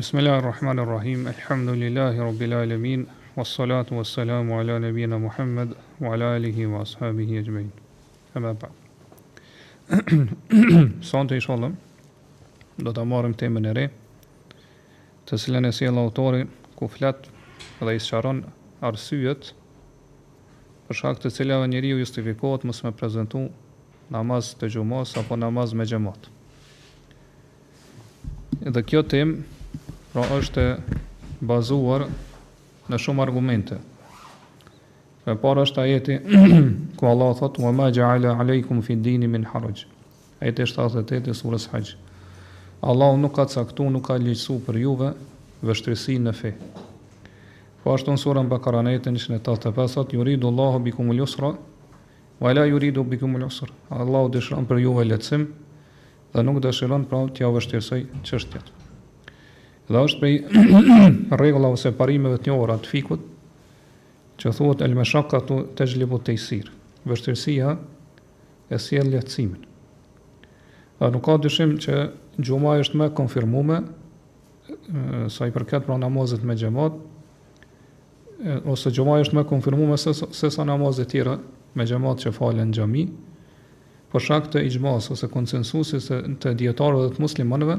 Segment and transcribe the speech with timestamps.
[0.00, 3.06] Bismillahirrahmanirrahim Elhamdulillahi rabbil alamin.
[3.36, 7.68] Wassalatu wassalamu ala nabina muhammed wa ala alihi wa ashabihi jmejn
[8.34, 8.68] Heba pa
[11.04, 11.72] Son të
[12.78, 13.84] Do të marrim temën e re
[15.28, 16.48] të silën e si e lautori
[16.80, 17.28] ku flet
[17.84, 18.40] dhe sqaron
[18.90, 19.52] arsyet
[20.88, 23.44] për shkak të cilave njeriu justifikohet mësë me prezentu
[24.16, 26.32] namaz të gjumës apo namaz me xhamat.
[28.64, 29.58] Edhe kjo temë
[30.12, 30.64] pra është
[31.46, 32.06] bazuar
[32.90, 33.78] në shumë argumente.
[35.24, 36.16] Për para është ajeti,
[36.98, 39.84] ku Allah thot, wa ma gja'ala alaikum fi dini min haraj.
[40.40, 41.92] Ajeti 78 e surës haj.
[42.80, 45.10] Allahu nuk ka caktu, nuk ka lëqësu për juve
[45.68, 46.54] vështirësinë në fe.
[47.84, 51.52] Po ashtu në surën Bakara në jetën në e të juridu Allahu bikum u ljusra,
[52.40, 53.68] wa la yuridu bikum u ljusra.
[53.90, 55.46] Allahu dëshëran për juve lecim
[56.32, 58.68] dhe nuk dëshëran pra tja vështërisoj çështjet.
[59.90, 60.66] Dhe është prej
[61.42, 63.22] regula ose parimeve të njohëra të fikut,
[64.40, 66.70] që thuhet el meshaka të të gjlibu të isir,
[67.10, 67.72] vështërësia
[68.70, 69.64] e sjell lehtësimin.
[71.00, 71.96] Dhe nuk ka dyshim që
[72.46, 73.80] gjumaj është me konfirmume,
[75.34, 76.94] sa i përket pra namazit me gjemat,
[78.70, 81.34] ose gjumaj është me konfirmume se, se sa namazit tjera
[81.78, 83.08] me gjemat që falen gjami,
[84.10, 86.06] për shak të i gjmas ose konsensusis
[86.42, 87.76] të djetarëve dhe të muslimanëve,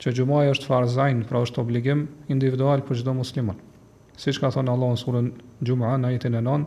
[0.00, 3.58] që gjumaj është farzajn, pra është obligim individual për gjdo muslimon.
[4.16, 5.28] Si që ka thonë Allah në surën
[5.64, 6.64] gjumaj në ajetin e non,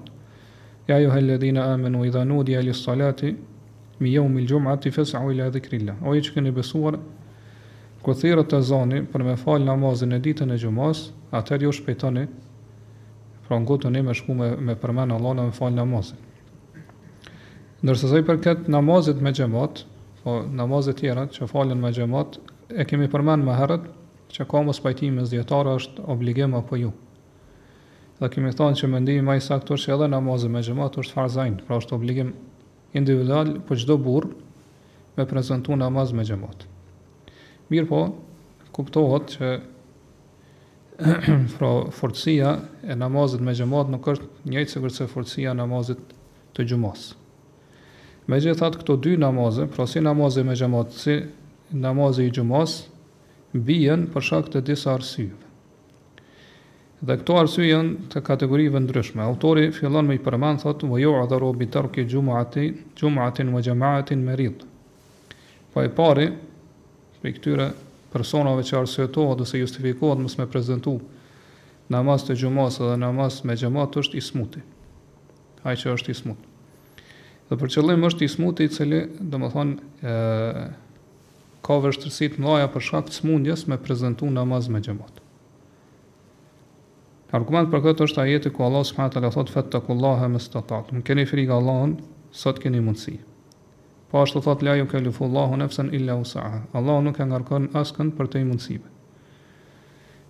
[0.87, 3.33] ja ju helle amenu i dhanu di alis salati,
[3.99, 5.95] mi jau mil gjumaj të i fesa u dhe krilla.
[6.05, 6.97] O i që këni besuar,
[8.05, 12.27] këthirët thirët të zani për me falë namazin e ditën e gjumas, atër jo shpejtoni,
[13.47, 16.17] pra në gotën e me shku me, me përmen Allah në me falë namazin.
[17.83, 19.85] Nërse zëj për namazit me gjemat,
[20.23, 22.39] po namazet tjera që falen me xhamat
[22.71, 23.87] e kemi përmen më herët
[24.33, 26.91] që ka mos pajtimi zjetarë është obligim apo ju.
[28.19, 31.65] Dhe kemi thonë që mendimi ma i saktur që edhe namazë me gjëmat është farzajnë,
[31.67, 32.31] pra është obligim
[32.95, 34.31] individual për gjdo burë
[35.17, 36.65] me prezentu namaz me gjëmat.
[37.73, 38.03] Mirë po,
[38.73, 39.51] kuptohet që
[41.57, 46.01] pra forësia e namazit me gjëmat nuk është njëjtë se kërëse forësia namazit
[46.53, 47.19] të gjumasë.
[48.31, 51.17] Me gjithat këto dy namazë, pra si namazë me gjëmat, si
[51.81, 52.73] namazë i gjumës
[53.53, 55.39] bijen për shak të disa arsyve.
[57.03, 59.21] Dhe këto arsye janë të kategorive ndryshme.
[59.23, 62.67] Autori fillon me i përmend thot: "Wa yu'adharu bi tarki jum'ati,
[62.97, 64.63] jum'atin wa jama'atin marid."
[65.73, 66.29] Po e pari,
[67.21, 67.67] për këtyre
[68.13, 71.01] personave që dhe ose justifikohet mos me prezentu
[71.89, 74.61] namaz të gjumës dhe namaz me gjemat është ismuti.
[75.63, 76.47] Ai që është ismuti.
[77.49, 80.82] Dhe për qëllim është ismuti i cili, domethënë, ë
[81.63, 85.19] ka vështërsi të mëdha për shkak të smundjes me prezantu namaz me xhamat.
[87.37, 90.91] Argument për këtë është ajeti ku Allah subhanahu wa taala thot fatakullahu mustatat.
[90.93, 91.93] Nuk keni frikë Allahun,
[92.41, 93.15] sot keni mundsi.
[94.11, 96.59] Po ashtu thot la ju kalifullahu nafsan illa usaha.
[96.73, 98.91] Allah nuk e ngarkon askën për të mundësive.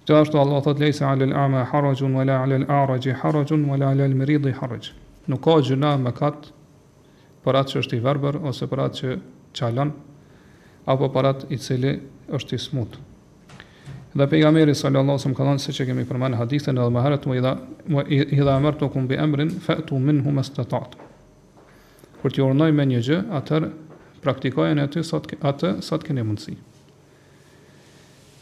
[0.05, 4.53] Të ashtu Allah thot leysa alil ama harajun wala alil araji harajun wala alil maridi
[4.61, 4.93] haraj.
[5.27, 6.47] Nuk ka gjëna mëkat
[7.43, 9.17] për atë që është i varbër ose për atë që
[9.59, 9.91] qalon
[10.85, 11.99] apo parat i cili
[12.33, 12.97] është i smut.
[14.13, 17.01] Dhe pejgamberi sallallahu alajhi Allah më ka thënë se që kemi përmanë hadithën edhe më
[17.05, 20.97] herët më i dha mërë të kumbi emrin, fe min hu mës të tatë.
[22.33, 23.69] t'i ornoj me një gjë, atër
[24.21, 26.53] praktikojën e ty atë sa të kene mundësi.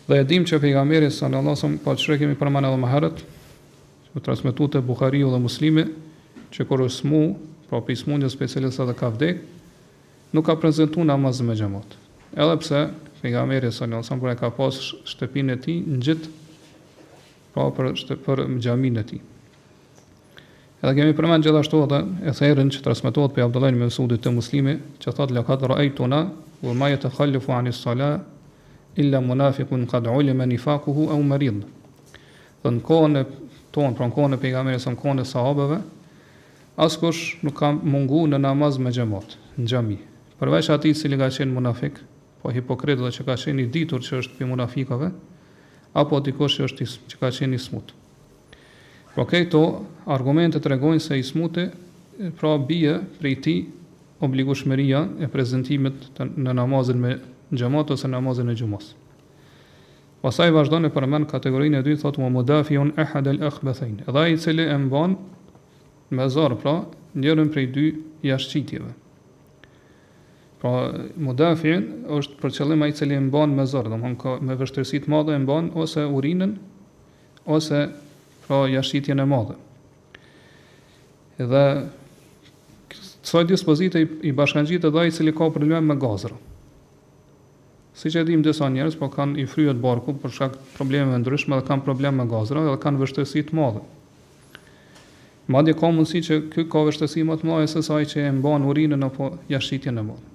[0.08, 2.90] Dhe e dim që pejgamberi sallallahu alajhi Allah pa po më kemi përmanë edhe më
[2.94, 3.18] herët,
[4.06, 4.82] që për transmitu të
[5.32, 5.84] dhe muslimi,
[6.52, 7.24] që kur është smu,
[7.70, 9.38] pra për për për ka vdek,
[10.34, 12.01] nuk ka për për për për
[12.36, 12.90] Edhe pse
[13.22, 14.76] pejgamberi sallallahu alajhi wasallam ka pas
[15.12, 16.30] shtëpinë e tij në gjithë
[17.52, 19.20] pa për shtëpër në e tij.
[20.82, 24.78] Edhe kemi përmend gjithashtu edhe e thënë që transmetohet pe Abdullah ibn Mesudit te Muslimi,
[25.04, 26.30] që thot la kad raituna
[26.62, 28.22] wa ma yatakhallafu anis sala
[28.96, 31.60] illa munafiqun qad ulima nifaquhu aw marid.
[32.64, 33.26] Do në kohën e
[33.76, 35.82] tonë, pron kohën e pejgamberit son kohën e sahabeve,
[36.80, 40.00] askush nuk ka mungu në namaz me xhamat, në xhami.
[40.40, 42.00] Përveç atij cili ka qenë munafik,
[42.42, 45.10] po hipokrit dhe që ka qenë i ditur që është për munafikave,
[46.02, 47.94] apo dikush që është që ka qenë i smut.
[49.16, 49.62] Po kejto,
[50.16, 51.68] argumente regojnë se i smuti
[52.40, 53.60] pra bie prej tij
[54.26, 57.14] obligueshmëria e prezentimit në namazin me
[57.52, 58.94] xhamat ose namazin e xhumos.
[60.22, 64.38] Pasaj vazhdon e përmend kategorinë e dytë thotë mu e ahad al akhbathain, dha i
[64.38, 65.18] cili e mban
[66.12, 66.76] me zor pra
[67.18, 67.86] njërin prej dy
[68.24, 69.01] jashqitjeve.
[70.62, 70.72] Pra
[71.18, 75.00] mudafin është për qëllim ai i cili e mban me zor, domthonë ka me vështirësi
[75.02, 76.52] të mëdha e mban ose urinën
[77.56, 77.80] ose
[78.46, 79.56] pra jashtjen e madhe.
[81.42, 81.64] Edhe
[82.94, 86.38] kësaj dispozite i, i bashkangjit edhe ai i cili ka probleme me gazrën.
[87.98, 91.58] Si që e dim disa njerës, po kanë i fryët barku, për shak probleme ndryshme
[91.58, 93.82] dhe kanë probleme me gazra dhe kanë vështërsi të madhe.
[95.52, 98.70] Madje ka mundësi që kë ka vështërsi më të madhe se saj që e mban
[98.70, 100.30] urinën apo jashqitjen e madhe.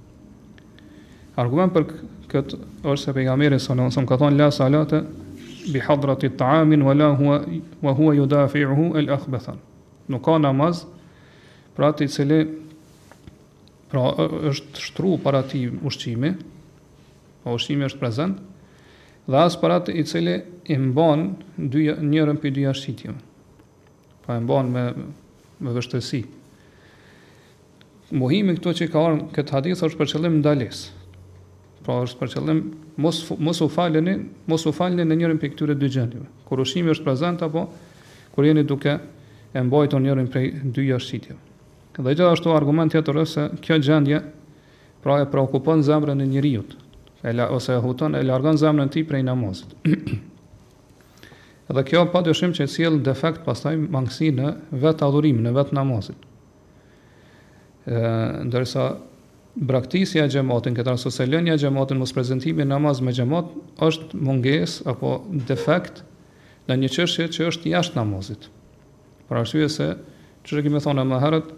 [1.37, 1.85] Argument për
[2.33, 2.56] këtë
[2.88, 5.00] është se pejgamberi sallallahu alajhi wasallam ka thënë la salate
[5.75, 7.41] bi hadratit taamin wala huwa
[7.85, 9.50] wa huwa yudafi'uhu al akhbath.
[10.09, 10.81] Nuk ka namaz
[11.77, 12.38] pra i cili
[13.91, 14.06] pra
[14.49, 16.31] është shtru para ti ushqimi,
[17.44, 18.41] pa po ushqimi është prezant
[19.27, 20.39] dhe as para i cili
[20.73, 23.21] i mban dy njërin për dy ashtitim.
[24.25, 24.87] Pa po e mban me
[25.61, 26.25] me vështësi.
[28.21, 30.95] Mohimi këto që ka ardhur këtë hadith është për qëllim ndalesë.
[31.87, 32.61] Pra është për qëllim
[33.05, 34.17] mos mos u faleni,
[34.50, 37.62] mos u falni në njërin prej këtyre dy gjendjeve, Kur ushimi është prezant apo
[38.35, 38.97] kur jeni duke
[39.55, 41.38] e mbajtur njërin prej dy jashtëtitjeve.
[42.03, 44.19] Dhe gjithashtu argument tjetër është se kjo gjendje
[45.05, 46.65] pra e preokupon zemrën e njeriu.
[47.23, 49.77] Ela ose e huton e largon zemrën e tij prej namazit.
[51.79, 54.50] Dhe kjo pa dëshim që cilë defekt pastaj mangësi në
[54.82, 56.27] vetë adhurim, në vetë namazit.
[57.87, 58.00] E,
[58.50, 58.91] ndërsa
[59.56, 64.19] braktisja e xhamatin, këtë rast ose lënia e xhamatin mos prezantimi namaz me xhamat është
[64.20, 65.14] mungesë apo
[65.49, 66.03] defekt
[66.69, 68.50] në një çështje që është jashtë namazit.
[69.31, 69.87] Për arsye se
[70.47, 71.50] çuçi kemi thonë më herët,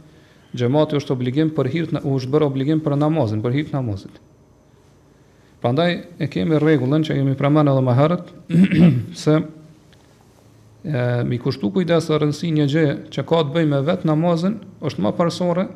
[0.57, 4.23] xhamati është obligim për hir të është bërë obligim për namazin, për hir të namazit.
[5.59, 8.29] Prandaj e kemi rregullën që kemi përmendur edhe më herët
[9.25, 9.35] se
[10.87, 12.85] e, mi kushtu kujdes dhe rëndësi një gjë
[13.17, 14.55] që ka të bëjë me vet namazin,
[14.87, 15.67] është më përsore,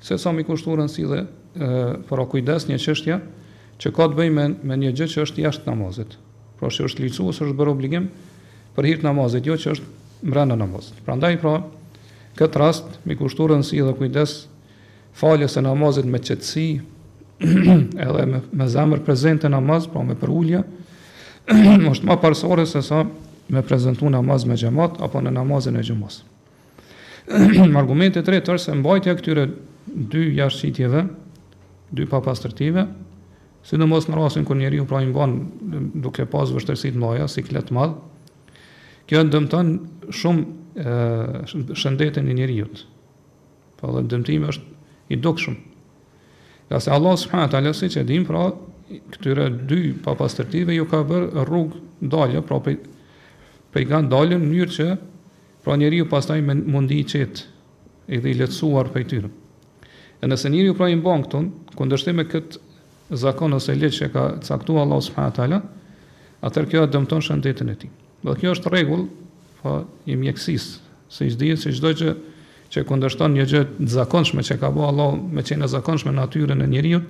[0.00, 1.20] se sa mi kushtu dhe
[1.54, 3.16] para kujdes një çështje
[3.82, 6.14] që ka të bëjë me, me një gjë që është jashtë namazit.
[6.60, 8.06] Pra që është lirësu është bërë obligim
[8.76, 10.96] për hir të namazit, jo që është mbrenda namazit.
[11.06, 11.56] Prandaj pra
[12.38, 14.36] këtë rast mi kushturën si dhe kujdes
[15.18, 16.66] faljes e namazit me qetësi
[18.04, 20.60] edhe me, me zemër prezente namaz, pra me përulje,
[21.90, 23.02] është ma parsore se sa
[23.52, 26.20] me prezentu namaz me gjemat apo në namazin e xhumos.
[27.80, 29.48] Argumentet të rejtë është se mbajtja këtyre
[30.14, 30.70] dy jashtë
[31.92, 32.86] dy papastërtive,
[33.62, 37.44] si në mos në rasin kër njeri u prajnë banë duke pas vështërësit mëja, si
[37.46, 38.00] kletë madhë,
[39.06, 39.72] kjo në dëmëtan
[40.16, 42.86] shumë shëndetën e njeri jutë.
[43.78, 45.60] Pa po dhe dëmëtime është i dukë shumë.
[46.72, 48.42] Ka se Allah subhanahu përhatë alësi që dimë pra
[49.14, 52.74] këtyre dy papastërtive ju ka bërë rrugë dalje, pra pe,
[53.74, 54.88] pejganë dalja në njërë që
[55.62, 57.46] pra njeri pastaj me mundi i qetë
[58.16, 59.28] edhe i letësuar pejtyrë.
[60.22, 61.42] E nëse njeriu pra i bankë këtu,
[61.78, 62.60] kundërshtim me këtë
[63.18, 65.60] zakon ose ligj që ka caktuar Allahu subhanahu wa taala,
[66.42, 67.90] atëherë kjo dëmton shëndetin e tij.
[68.22, 69.04] Dhe kjo është rregull
[69.60, 69.76] po
[70.10, 70.70] i mjekësisë,
[71.12, 72.14] se çdo gjë se çdo gjë
[72.72, 76.70] që kundërshton një gjë të zakonshme që ka bëu Allahu me çënë zakonshme natyrën e
[76.72, 77.02] njeriu,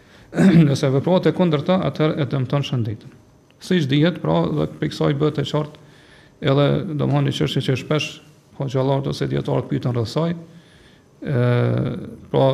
[0.32, 3.12] nëse veprohet e kundërta, atëherë e dëmton shëndetin.
[3.62, 5.88] Si që dihet, pra, dhe për kësaj bëhet e qartë,
[6.48, 6.64] edhe
[6.98, 8.08] do më qështë që shpesh,
[8.56, 11.36] po që allartë ose djetarët pyton rësaj, e,
[12.32, 12.48] pra,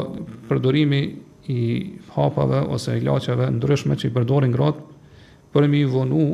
[0.50, 1.00] përdurimi
[1.48, 5.14] i hapave ose i laqeve ndryshme që i përdorin gratë
[5.54, 6.24] për mi vonu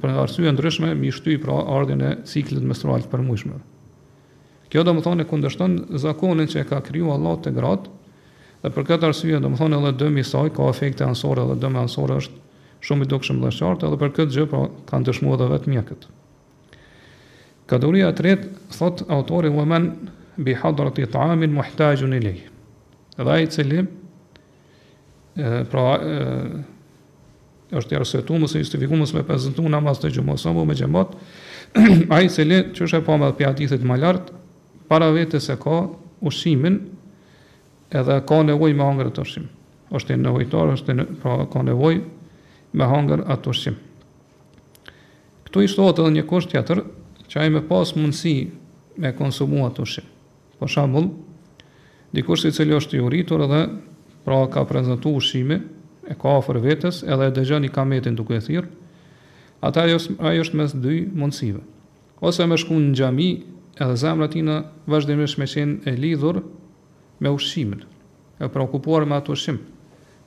[0.00, 3.58] për arsye ndryshme mi shty pra ardhjën e ciklit menstrual të përmbushur.
[4.72, 5.26] Kjo do të thonë
[5.68, 7.90] e zakonin që e ka kryu Allah te gratë
[8.62, 11.82] dhe për këtë arsye do të thonë edhe dëmi saj ka efekte ansore dhe dëmi
[11.82, 12.38] ansore është
[12.86, 16.06] shumë i dukshëm dhe qartë edhe për këtë gjë pra kanë dëshmuar edhe vetë mjekët.
[17.68, 19.90] Kategoria të rritë thot autori Uman
[20.36, 22.40] bi hadrati ta'amin muhtajun ilayh.
[23.16, 23.84] Dhe ai cili
[25.34, 26.38] pra e,
[27.74, 31.14] është i arsëtu mëse justifiku mëse me prezentu namaz të gjumë sëmbu me gjemot
[32.14, 34.36] a i cili që është e pa me dhe pjatithit më lartë
[34.90, 35.78] para vete se ka
[36.22, 36.76] ushimin
[37.90, 39.48] edhe ka nevoj me hangër atë ushim
[39.98, 41.96] është e nevojtar është e pra, ka nevoj
[42.78, 43.78] me hangër atë ushim
[45.48, 46.84] këtu i shtohet edhe një kusht tjetër
[47.26, 48.36] që ai me pas mundësi
[49.02, 50.06] me atë ushim
[50.60, 51.10] për shambull
[52.14, 53.64] dikush i cili është i uritur edhe
[54.24, 55.60] pra ka prezentu ushimi,
[56.08, 58.66] e ka ofër vetës, edhe e dëgjën i kametin duke thirë,
[59.64, 61.62] ata ajo, ajo është mes dy mundësive.
[62.24, 63.28] Ose me shku në gjami,
[63.80, 66.42] edhe zemra tina vazhdimisht me qenë e lidhur
[67.24, 67.84] me ushimin,
[68.40, 69.58] e preokupuar me atë ushim,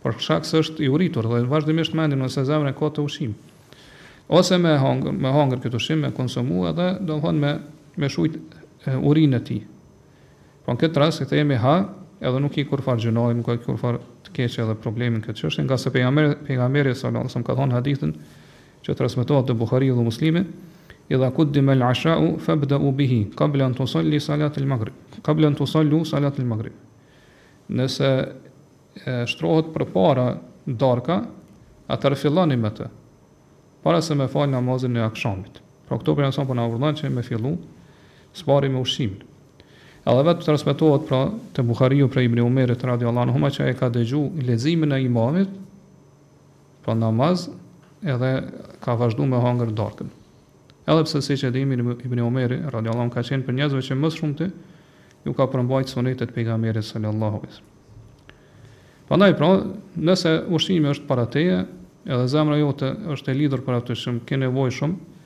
[0.04, 3.36] për shak është i uritur, dhe vazhdimisht mendin nëse zemre ka të ushim.
[4.28, 7.54] Ose me hangër, me hangër këtë ushim, me konsumu, edhe do më thonë me,
[8.02, 8.38] me shujt
[8.98, 9.60] urinë e ti.
[9.64, 11.78] Po pra, në këtë rast, këtë jemi ha,
[12.22, 15.44] edhe nuk i kur farë gjënoj, nuk i kur farë të keqe edhe problemin këtë
[15.46, 18.14] qështë, nga se pejgamberi, pejgamberi sallallahu alaihi ka thonë hadithin
[18.86, 20.42] që transmetohet te Buhariu dhe Muslimi,
[21.14, 26.76] idha kuddima al-asha'u fabda'u bihi qabla an tusalli salat al-maghrib, qabla an tusallu salat al-maghrib.
[27.70, 30.28] Nëse e, shtrohet përpara
[30.66, 31.20] darka,
[31.88, 32.90] atë filloni me të
[33.86, 35.62] para se me fal namazin e akshamit.
[35.88, 37.54] Pra këto për janë sa po na urdhon që me fillu
[38.36, 39.22] s'pari me ushqimin.
[40.08, 41.18] Edhe vetë transmetohet pra
[41.52, 45.50] te Buhariu prej Ibn Umerit radhiyallahu anhu ma çaj ka dëgju leximin e imamit
[46.86, 47.50] pa namaz
[48.08, 48.30] edhe
[48.80, 50.08] ka vazhdu me hangër darkën.
[50.88, 54.14] Edhe pse siç e dimi Ibn Umeri radhiyallahu anhu ka qenë për njerëzve që më
[54.16, 54.48] shumë ti
[55.28, 57.76] ju ka përmbajtur sunetet e pejgamberit sallallahu alaihi wasallam.
[59.08, 59.50] Prandaj pra,
[60.08, 61.58] nëse ushqimi është para teje,
[62.08, 65.18] edhe zemra jote është e lidur për atë që kene nevojë shumë,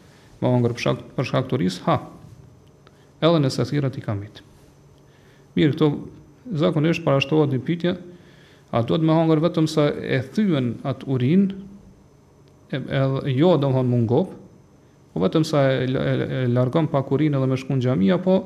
[0.42, 0.74] me hangër
[1.22, 2.00] për shkak ha.
[3.22, 4.42] Edhe nëse thirat i kamit.
[5.58, 5.88] Mirë, këto
[6.62, 7.94] zakonisht parashtohet një pytje,
[8.72, 11.42] a do të më hangër vetëm sa e thyën atë urin,
[12.72, 13.02] edhe
[13.36, 14.30] jo do më hanë mungop,
[15.12, 18.38] po vetëm sa e, e, e largëm pak urin edhe me shkun gjamia, po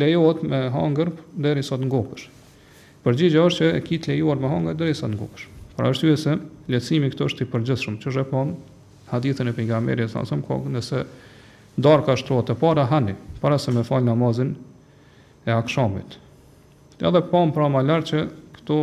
[0.00, 1.10] lejohet me hangër
[1.44, 2.24] dheri sa të ngopësh.
[3.04, 5.44] Përgjigja është që e kitë lejuar me hangër dhe sa të ngopësh.
[5.76, 6.38] Pra është ju e se,
[6.72, 8.56] lecimi këto është i përgjithshëm, që është e ponë,
[9.12, 11.04] hadithën e pejgamberit sa sa kokë nëse
[11.80, 14.54] darka shtrohet e para hani para se me fal namazin
[15.44, 16.18] e akshamit
[17.08, 18.20] edhe pa më pra më lartë që
[18.58, 18.76] këto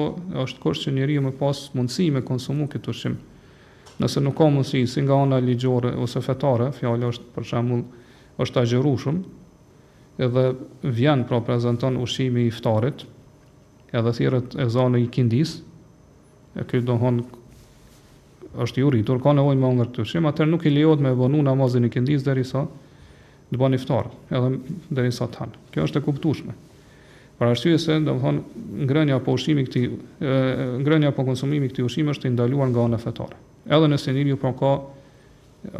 [0.44, 3.18] është kështë që njëri me pas mundësi me konsumu këtë ushim.
[4.02, 7.84] Nëse nuk ka mundësi, si nga ana ligjore ose fetare, fjallë është për shemull,
[8.42, 9.24] është agjeru shumë,
[10.28, 10.48] edhe
[10.98, 13.06] vjen pra prezenton ushimi i ftarit,
[13.94, 15.58] edhe thirët e zanë i kindis,
[16.58, 17.22] e këtë dohon
[18.58, 21.44] është juri, tërë ka nevojnë më ngërë të ushim, atër nuk i lejot me vënu
[21.46, 22.66] namazin i kindis dhe risa
[23.52, 24.56] të bani ftarë, edhe
[24.90, 25.62] dhe risa të hanë.
[25.76, 26.56] Kjo është e kuptushme.
[27.38, 28.40] Për arsye se, do të thonë,
[28.90, 29.84] ngrënia apo ushimi këtij,
[30.82, 33.38] ngrënia apo konsumimi këtij ushqimi është i ndaluar nga ana fetare.
[33.70, 34.72] Edhe nëse njeriu po ka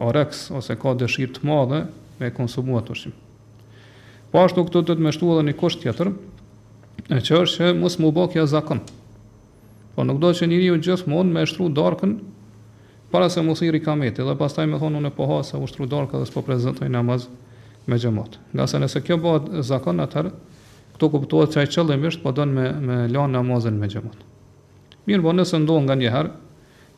[0.06, 1.80] oreks ose ka dëshirë të madhe
[2.20, 3.16] me konsumuar të ushim.
[4.30, 6.12] Po ashtu këtu do të më shtuë edhe një kusht tjetër,
[7.10, 8.84] e që është që mos më bëk zakon.
[9.96, 12.14] Po nuk do që njeriu gjithmonë më shtru darkën
[13.10, 16.30] para se mos i rikamet, dhe pastaj më thonë unë po hasa ushtru darkën dhe
[16.30, 17.26] s'po prezantoj namaz
[17.90, 18.38] me xhamat.
[18.54, 20.36] Nga sa nëse kjo bëhet zakon atëherë,
[20.98, 24.18] Këtu kuptohet se ai qëllimisht po don me me lanë namazën me xhamat.
[25.06, 26.32] Mirë, po nëse ndonë nga njëherë,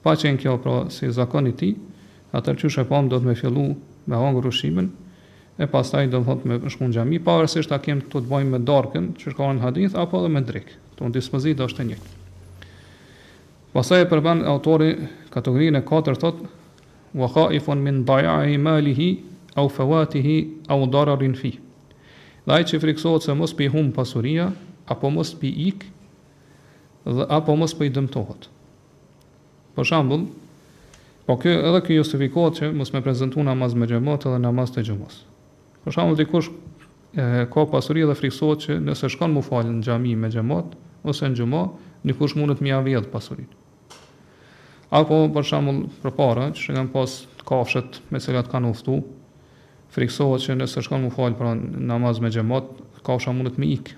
[0.07, 1.73] pa që në kjo pra si zakon i ti,
[2.31, 3.65] atër që shë pomë do të me fillu
[4.07, 4.87] me hangë rushimin,
[5.59, 8.31] e pas taj do të thotë me shku gjami, pa vërësisht a kemë të të
[8.31, 11.67] bojmë me darkën, që shkohen në hadith, apo dhe me drikë, të në dispozit dhe
[11.67, 12.15] është e njëtë.
[13.75, 14.93] Pasaj e përbën autori
[15.35, 16.47] kategorinë e 4 thotë,
[17.21, 19.11] wa i min baja i malihi,
[19.59, 20.39] au fëvatihi,
[20.71, 21.57] au dararin fi.
[22.49, 24.47] Dhe ai që friksohet se mos pi hum pasuria
[24.89, 25.83] apo mos pi ik
[27.05, 28.47] dhe apo mos po i dëmtohet.
[29.77, 30.23] Për shembull,
[31.29, 34.81] po kë edhe kjo justifikohet që mos më prezantuan namaz me xhamat edhe namaz të
[34.87, 35.19] xhamos.
[35.85, 40.15] Për shembull dikush e, ka pasuri dhe friksohet që nëse shkon mu falë në gjami
[40.23, 40.73] me gjemot,
[41.05, 43.49] ose në dikush një kush mundet mi avjet pasurit.
[44.89, 49.03] Apo, për shembull, për para, që kanë pas të kafshet me cilat kanë uftu,
[49.99, 52.67] friksohet që nëse shkon mu falë pra namaz me gjemat,
[53.03, 53.97] ka usha mundet me ikë.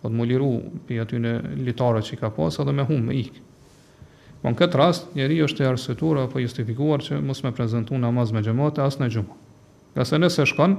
[0.00, 0.50] Po të më liru
[0.88, 1.32] për aty në
[1.68, 3.40] litarët që i ka pas, edhe me hum, me ikë.
[4.42, 8.32] Po në këtë rast, njeri është e arsituar apo justifikuar që mos me prezentu namaz
[8.32, 9.38] me gjemat e asë në gjumë.
[9.98, 10.76] Gëse nëse shkon,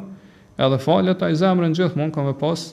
[0.65, 2.67] edhe falët a i zemrën gjithë mund ka me pas,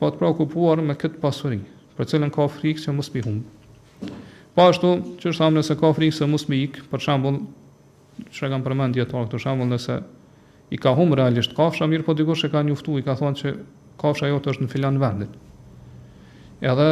[0.00, 1.62] po të prakupuar me këtë pasurin,
[1.98, 4.12] për cilën ka frikë që mos për humë.
[4.58, 7.42] Po ashtu, që është amë nëse ka frikë se mos pi ikë, për shambull,
[8.32, 9.98] që e kam përmend djetarë këtu shambull, nëse
[10.70, 13.52] i ka humë realisht kafsha, mirë po dikush e ka njuftu, i ka thonë që
[14.00, 15.36] kafsha jo të është në filan vendit.
[16.64, 16.86] Edhe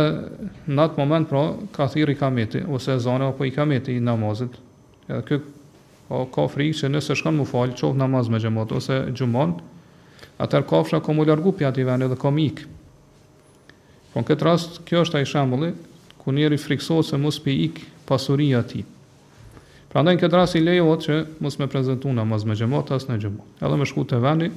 [0.70, 1.42] në atë moment, pra,
[1.74, 4.58] ka thirë i kameti, ose zane, apo i kameti i namazit.
[5.08, 5.52] Edhe kjo ka,
[6.08, 9.56] po, ka frikë që nëse shkanë mu falë, qovë namaz me gjemot, ose gjumon,
[10.44, 12.32] atër kafsha ka mu largu pja t'i vendit dhe ka
[14.14, 15.68] Po në këtë rast, kjo është ai shembulli
[16.22, 18.84] ku njeri frikso se mu s'pi ikë pasuria ti.
[19.94, 23.12] Pra ndaj në këtë rasi lejohet që mos me prezentu në mas me gjemot, asë
[23.12, 23.50] në gjemot.
[23.62, 24.48] Edhe me shku të vendi,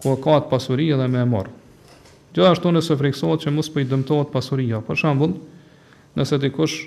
[0.00, 1.50] ku ka atë pasuri edhe me e morë.
[2.34, 4.78] Gjithashtu nëse friksohet që mos po i dëmtohet pasuria.
[4.86, 5.34] Për shambull,
[6.16, 6.78] nëse dikush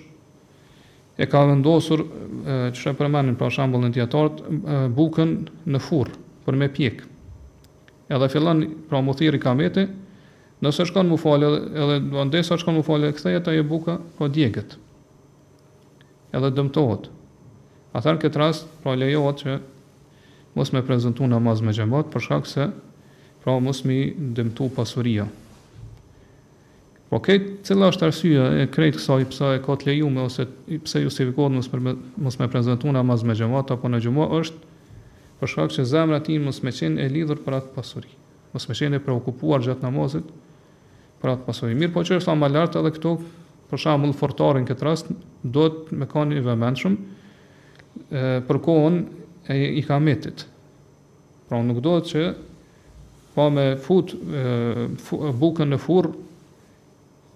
[1.22, 4.42] e ka vendosur, e, që shë përmenin, për shambull në tjetart,
[4.98, 5.36] bukën
[5.70, 6.16] në furë,
[6.48, 7.06] për me pjekë.
[8.18, 9.84] Edhe fillon, pra më thiri kameti,
[10.66, 11.54] nëse shkon më falë,
[11.84, 12.00] edhe,
[12.32, 14.80] ndesa shkon më falë, këthej e ta e buka, pra djegët.
[16.34, 17.12] Edhe dëmtohet.
[17.98, 19.54] Atëherë këtë rast, pra lejohet që
[20.58, 22.68] mos me prezentu namaz me gjemat, për shkak se,
[23.42, 23.96] pra mos mi
[24.38, 25.26] dëmtu pasuria.
[27.08, 29.28] Po këtë cila është arsye e krejt kësa i
[29.58, 31.70] e ka të lejume, ose i pëse ju si mos,
[32.18, 34.58] mos me prezentu namaz me gjemat, apo në gjemat është,
[35.40, 38.14] për shkak që zemra ti mos me qenë e lidhur për atë pasuri,
[38.54, 40.28] mos me qenë e preokupuar gjatë namazit,
[41.22, 41.78] për atë pasuri.
[41.80, 43.18] Mirë po që është sa më lartë edhe këto,
[43.72, 45.14] për shambull fortarin këtë rast,
[45.44, 47.17] do të më ka një shumë,
[48.48, 49.00] për kohën
[49.52, 50.44] e ikametit.
[51.50, 52.24] Pra nuk do të që
[53.36, 54.14] pa me fut
[55.42, 56.14] bukën në furë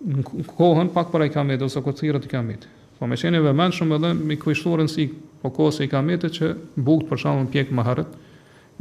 [0.02, 2.68] në kohën pak për ikametit ose këtë thirët ikametit.
[3.00, 5.08] Po me qenë e vëmën shumë edhe me kujshtorën si
[5.42, 6.52] po kohës e ikametit që
[6.86, 8.12] bukët për shalën pjekë më herët.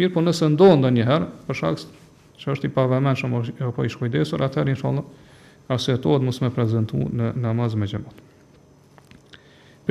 [0.01, 1.87] Mirë po nëse ndonë dhe njëherë, për shakës
[2.41, 5.05] që është i pa vëmën shumë o po i shkujdesur, atër inshallah,
[5.73, 8.30] arsetohet mësë me prezentu në namaz me gjemotë.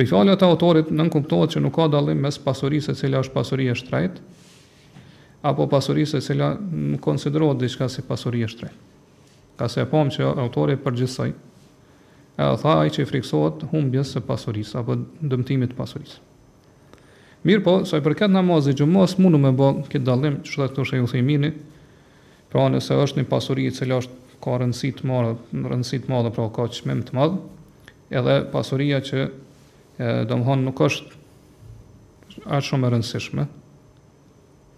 [0.00, 3.18] Për fjalën e të autorit nën kuptohet se nuk ka dallim mes pasurisë e cila
[3.20, 4.20] është pasuri e shtrejt
[5.50, 8.78] apo pasurisë e cila nuk konsiderohet diçka si pasuri e shtrejt.
[9.60, 14.96] Ka se pam që autori përgjithsoi e tha ai që friksohet humbjes së pasurisë apo
[15.34, 16.24] dëmtimit të pasurisë.
[17.44, 21.02] Mirë po, sa i përket namazit xumës, mundu me bo këtë dallim, çfarë këtu është
[21.04, 21.52] Uthimini,
[22.52, 25.36] pra nëse është një pasuri e cila është ka rëndësi të madhe,
[25.74, 27.40] rëndësi të madhe pra ka çmim të madh
[28.16, 29.28] edhe pasuria që
[30.00, 33.44] do më honë nuk është atë shumë e rëndësishme,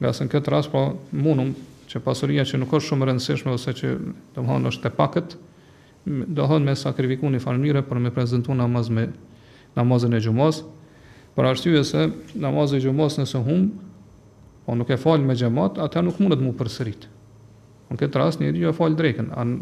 [0.03, 0.83] nga se në këtë ras, po
[1.15, 1.53] munëm
[1.91, 3.93] që pasuria që nuk është shumë e rëndësishme, ose që
[4.35, 5.37] do më honë është të pakët,
[6.35, 9.07] do honë me sakrifiku një farë mire për me prezentu namaz me
[9.77, 10.59] namazën e gjumaz,
[11.33, 12.03] për arsye se
[12.43, 13.69] namazën e gjumaz nëse humë,
[14.67, 17.09] po nuk e falë me gjemat, atë nuk mundet mu përsëritë.
[17.93, 19.59] Në këtë rast një e fal drekën, an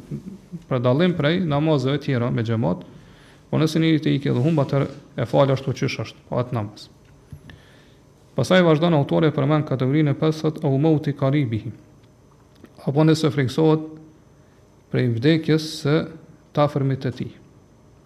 [0.70, 2.82] për dallim prej namazeve tjera me xhamat,
[3.50, 4.80] Po nëse njëri të ikë dhe humba të
[5.18, 6.84] e falë ashtu që është, po atë namaz.
[8.36, 11.72] Pasaj në autore për kategorinë e pesët e umauti karibihi.
[12.86, 13.80] Apo nëse friksohet
[14.90, 15.96] prej vdekjes se
[16.56, 17.26] ta fërmit e ti.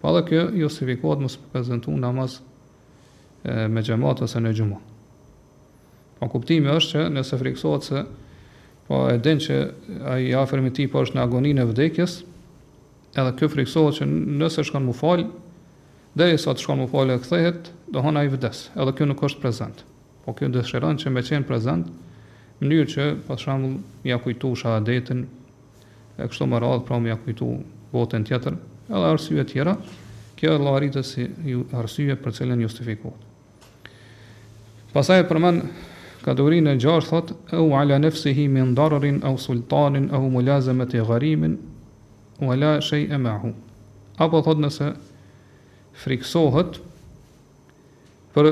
[0.01, 2.39] Pa dhe kjo, jo si vikohet mësë prezentu namaz
[3.69, 4.81] me gjematës e në gjumon.
[6.19, 8.03] Po kuptimi është që nëse friksohet se
[8.87, 9.61] po e din që
[10.09, 12.19] ai afërmi i tij po është në agoninë e vdekjes,
[13.15, 17.17] edhe kjo friksohet që nëse shkon mu fal, e sa të shkon mu fal e
[17.21, 18.65] kthehet, do hon i vdes.
[18.75, 19.81] Edhe kjo nuk është prezant.
[20.25, 21.87] Po kjo dëshiron që me qenë prezant,
[22.61, 25.25] mënyrë që po për shembull ja kujtu shahadetin
[26.17, 27.49] e kështu me radhë, pra më ja kujtu
[27.93, 28.57] botën tjetër,
[28.91, 29.73] edhe arsye të tjera,
[30.39, 31.27] kjo e llogaritë si
[31.79, 33.19] arsye për cilën justifikohet.
[34.95, 35.63] Pastaj përmend
[36.23, 41.57] kategorinë e 6 thotë au ala nafsihi min dararin au sultanin au mulazamati gharimin
[42.39, 43.53] wala shay e mahu
[44.17, 44.89] apo thot nëse
[46.03, 46.79] friksohet
[48.35, 48.49] për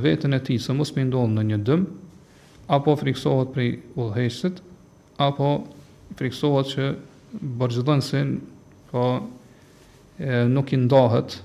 [0.00, 1.82] vetën e tij se mos më ndon në një dëm
[2.72, 4.62] apo friksohet për udhëheqësit
[5.20, 5.50] apo
[6.16, 6.88] friksohet që
[7.60, 8.02] borxhdon
[8.90, 9.04] po
[10.54, 11.38] nuk i ndohet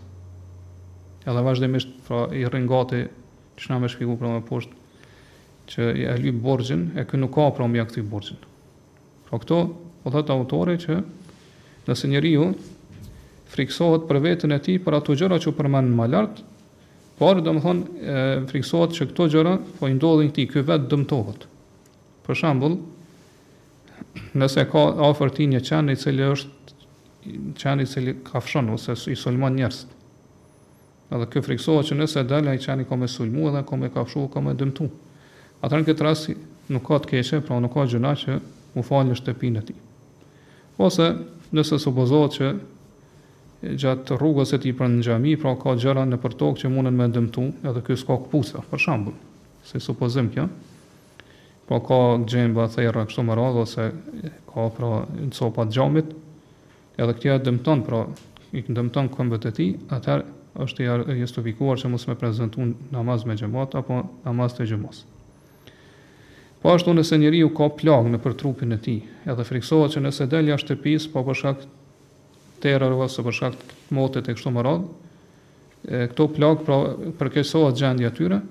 [1.27, 3.03] edhe vazhdimisht pra i rrin gati
[3.59, 4.77] që na më shpiku pra më poshtë
[5.69, 8.39] që i ali borxhin e kë nuk ka pra më këtë borxhin
[9.27, 9.57] pra këto
[10.03, 11.01] po thot autori që
[11.89, 12.43] Nëse njeriu
[13.49, 16.43] friksohet për veten e tij për ato gjëra që përmend më lart,
[17.17, 21.47] por thonë friksohet që këto gjëra po i ndodhin këtij ky vet dëmtohet.
[22.27, 22.75] Për shembull,
[24.37, 28.43] nëse ka afër tij një qen i cili është qen i cili ka
[28.77, 29.81] ose i sulmon njerëz.
[31.17, 34.27] Edhe ky friksohet që nëse dal ai qen i komë sulmu dhe komë ka fshu,
[34.37, 34.89] komë dëmtu.
[35.65, 36.31] Atëherë në këtë rast
[36.69, 38.37] nuk ka të keqe, pra nuk ka gjëna që
[38.77, 39.85] u falë në shtëpinë e tij
[40.79, 41.11] ose
[41.53, 42.49] nëse supozohet që
[43.79, 46.95] gjatë rrugës e ti për në gjami, pra ka gjëra në për tokë që mundën
[46.95, 49.17] me dëmtu, edhe kjo s'ka këpusa, për shembull.
[49.69, 50.45] se supozim kjo,
[51.67, 51.97] pra ka
[52.31, 53.85] gjemba, thejra, kështu më radh ose
[54.53, 54.89] ka pra
[55.19, 56.13] në copa të gjamit,
[56.97, 57.99] edhe këtja dëmton, pra
[58.57, 60.25] i dëmton këmbët e ti, atëherë
[60.65, 65.03] është i justifikuar që mos me prezentu namaz me xhamat apo namaz të xhamos.
[66.61, 68.95] Po ashtu nëse njeri ju ka plak në për trupin e ti,
[69.25, 71.61] edhe friksohet që nëse delja shtepis, po përshak
[72.59, 73.55] terër ose se përshak
[73.95, 75.09] motet e kështu më radhë,
[76.11, 76.79] këto plak pra,
[77.21, 78.41] përkesohet gjendja tyre,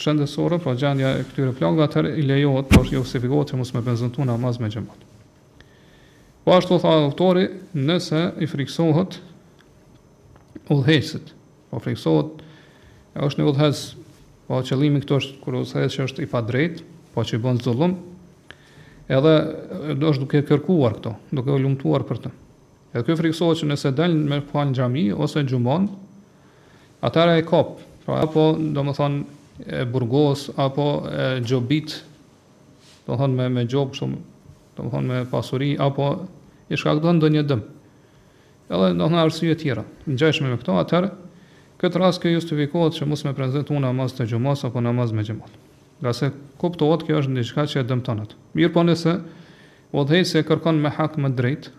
[0.00, 3.74] shëndesore, pra gjendja e këtyre dhe atër i lejohet, po është jo justifikohet që mos
[3.76, 5.04] me benzëntu në amaz me gjemat.
[6.48, 7.44] Po ashtu tha doktori,
[7.76, 9.20] nëse i friksohet
[10.72, 11.34] udhëhecit,
[11.68, 12.38] po friksohet,
[13.26, 13.84] është u udhëhec,
[14.48, 17.62] po qëllimi këto është kërë udhëhec që është i padrejtë, pa po që i bënë
[17.66, 17.92] zullum,
[19.10, 19.34] edhe
[19.96, 22.30] është duke kërkuar këto, duke u lumtuar për të.
[22.94, 25.88] Edhe kjo friksohet që nëse del me falë në gjami, ose gjumon,
[27.04, 31.98] atëra e kopë, pra, apo do më thonë e burgos, apo e gjobit,
[33.06, 34.10] do më thonë me, me gjobë,
[34.78, 36.12] do më thonë me pasuri, apo
[36.70, 37.86] i shkakton do një dëmë.
[38.68, 39.82] Edhe do në arsye tjera.
[40.06, 41.10] Në gjeshme me këto, atërë,
[41.82, 45.64] këtë rast kjo justifikohet që mos me prezentu amaz të gjumas apo namaz me gjumatë
[46.00, 46.30] nga se
[46.60, 48.36] kuptohet kjo është diçka që e dëmton atë.
[48.56, 49.14] Mirë po nëse
[49.98, 51.70] udhëheqse kërkon me hak më drejt,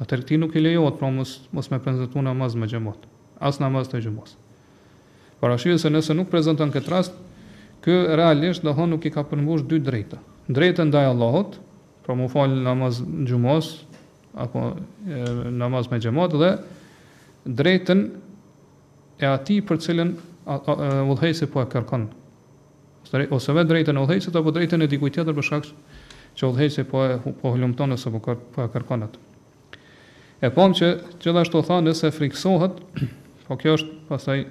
[0.00, 3.06] atëherë ti nuk i lejohet pra mos mos më prezantuar namaz me xhamat,
[3.40, 4.36] as namaz të xhamos.
[5.40, 7.14] Por arsye se nëse nuk prezanton këtë rast,
[7.84, 10.18] ky realisht do nuk i ka përmbush dy drejta.
[10.48, 11.56] Drejtë ndaj Allahut,
[12.04, 13.84] pra mu fal namaz xhamas
[14.36, 14.74] apo
[15.08, 16.50] e, namaz me xhamat dhe
[17.48, 18.00] drejtën
[19.20, 20.10] e atij për cilën
[20.46, 22.04] udhëheqse po e kërkon
[23.30, 25.64] ose vetë drejtën e udhëheqës apo drejtën e dikujt tjetër për shkak
[26.36, 29.18] që udhëheqësi po e, po hulumton ose po kër, po e kërkon atë.
[30.44, 30.90] E pam që
[31.22, 32.80] gjithashtu thonë nëse friksohet,
[33.46, 34.42] po kjo është pastaj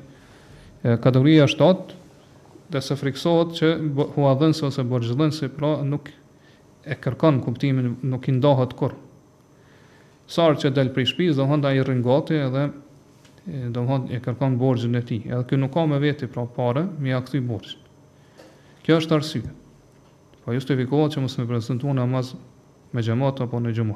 [1.03, 1.95] kategoria 7,
[2.71, 3.73] dhe se friksohet që
[4.15, 6.09] huadhënse ose borxhëllënse pra nuk
[6.89, 8.95] e kërkon kuptimin, nuk i ndohet kur.
[10.25, 12.65] Sarë që del për shpis, do hënda i rëngati edhe
[13.75, 15.19] do hënda i kërkon borgjën e ti.
[15.29, 17.41] Edhe kjo nuk ka me veti pra pare, mi a këthi
[18.85, 19.39] Kjo është arsye.
[20.45, 22.29] Po justifikohet që mos më prezantuan namaz
[22.93, 23.95] me xhamat apo në xhumë.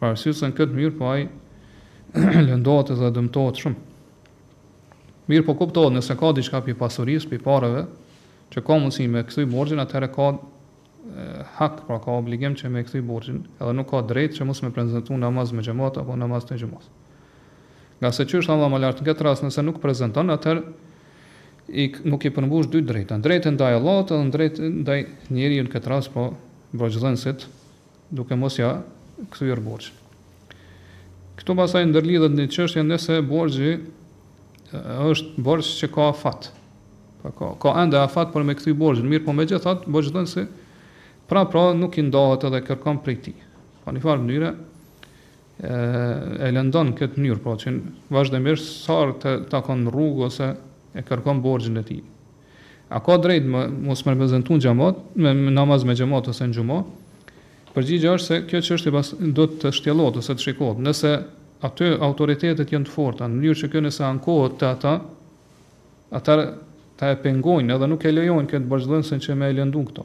[0.00, 1.28] Pra arsye se në këtë mënyrë po ai
[2.48, 3.92] lëndohet dhe dëmtohet shumë.
[5.30, 7.84] Mirë po kuptohet nëse ka diçka pi pasurisë, pi parave,
[8.50, 11.26] që ka mundësi me kthy borxhin atëherë ka e,
[11.60, 14.72] hak, pra ka obligim që me kthy borxhin, edhe nuk ka drejt që mos më
[14.74, 16.90] prezantuan namaz me xhamat apo namaz në xhumës.
[18.02, 20.66] Nga se që është Allah më lartë në këtë rast, nëse nuk prezenton, atëherë
[21.72, 25.90] i nuk i përmbush dy drejta, drejtën ndaj Allahut dhe drejtën ndaj njeriu në këtë
[25.90, 26.26] rast po
[26.76, 27.46] vrojëllënsit,
[28.12, 28.74] duke mos ja
[29.32, 29.92] kthyer borxh.
[31.38, 33.70] Këtu pasaj ndërlidhet një çështje nëse borxhi
[34.74, 36.50] është borxh që ka fat.
[37.22, 40.44] Pa po, ka ka ende afat për me kthy borxhin, mirë po megjithatë borxhëllënsi
[41.30, 43.38] pra pra nuk i ndohet edhe kërkon prej tij.
[43.84, 44.54] Po në farë mënyre
[46.44, 47.74] e lëndon këtë mënyrë, pra që
[48.12, 50.50] vazhdimisht sa të takon rrugë ose
[50.94, 52.02] e kërkon borxhin e tij.
[52.88, 56.78] A ka drejt më, mos më reprezentun xhamat me, namaz me xhamat ose në xhumë?
[57.74, 60.82] Përgjigjja është se kjo çështje pas do të shtjellohet ose të shikohet.
[60.86, 61.10] Nëse
[61.66, 64.92] aty autoritetet janë të forta, në mënyrë që kjo nëse ankohet te ata,
[66.14, 66.36] ata
[67.00, 70.04] ta e pengojnë edhe nuk e lejojnë këtë borxhdhënësin që më e lëndu këto.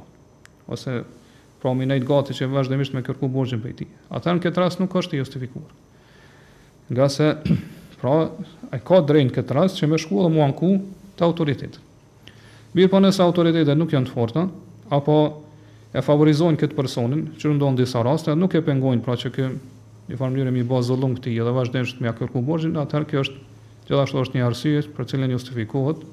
[0.73, 0.97] Ose
[1.61, 3.91] promi më gati që vazhdimisht me kërku borxhin prej tij.
[4.17, 5.69] Ata në këtë rast nuk është justifikuar.
[6.89, 7.29] Nga se
[7.99, 8.29] Pra,
[8.71, 10.69] e ka drejnë këtë rast që me shku dhe mu anku
[11.19, 11.75] të autoritet.
[12.75, 14.45] Mirë po nëse autoritetet nuk janë të forta,
[14.93, 15.15] apo
[15.97, 19.47] e favorizojnë këtë personin, që rëndonë disa raste, nuk e pengojnë pra që kë
[20.09, 23.23] një farë mënyrë mi bazë zëllumë këti edhe vazhdenësht me a kërku borgjin, atëherë kjo
[23.25, 23.43] është
[23.89, 26.05] gjithashtu është një arsye për cilën justifikohet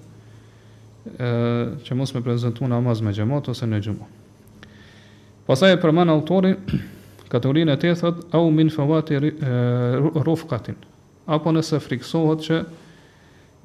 [1.21, 4.11] ë që mos prezentu prezantu amaz me xhamat ose në xhumë.
[5.47, 6.55] Pasaj e përmend autori
[7.33, 9.23] kategorinë e tetë au min fawati
[10.27, 10.77] rufqatin
[11.27, 12.59] apo nëse friksohet që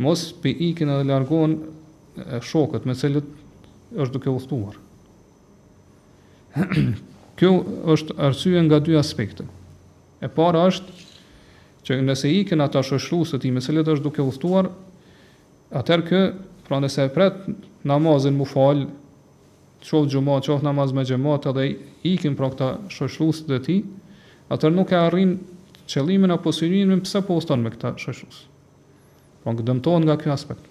[0.02, 1.56] mos pi ikin edhe largohen
[2.48, 3.28] shokët me cilët
[4.02, 4.78] është duke uthtuar.
[7.40, 7.52] Kjo
[7.94, 9.46] është arsye nga dy aspekte.
[10.22, 10.98] E para është
[11.86, 14.70] që nëse ikin ata shoshluesit ti me cilët është duke uthtuar,
[15.74, 16.24] atëherë kë
[16.68, 17.38] pra nëse e pret
[17.90, 18.84] namazin mu fal,
[19.86, 21.70] çoft xhuma, çoft namaz me xhamat edhe
[22.10, 23.80] ikin pra këta shoshluesit e ti,
[24.54, 25.38] atër nuk e arrin
[25.92, 28.40] qëllimin apo synimin pse po udhëton me këtë shoqës.
[29.44, 30.68] Po që dëmtohet nga ky aspekt.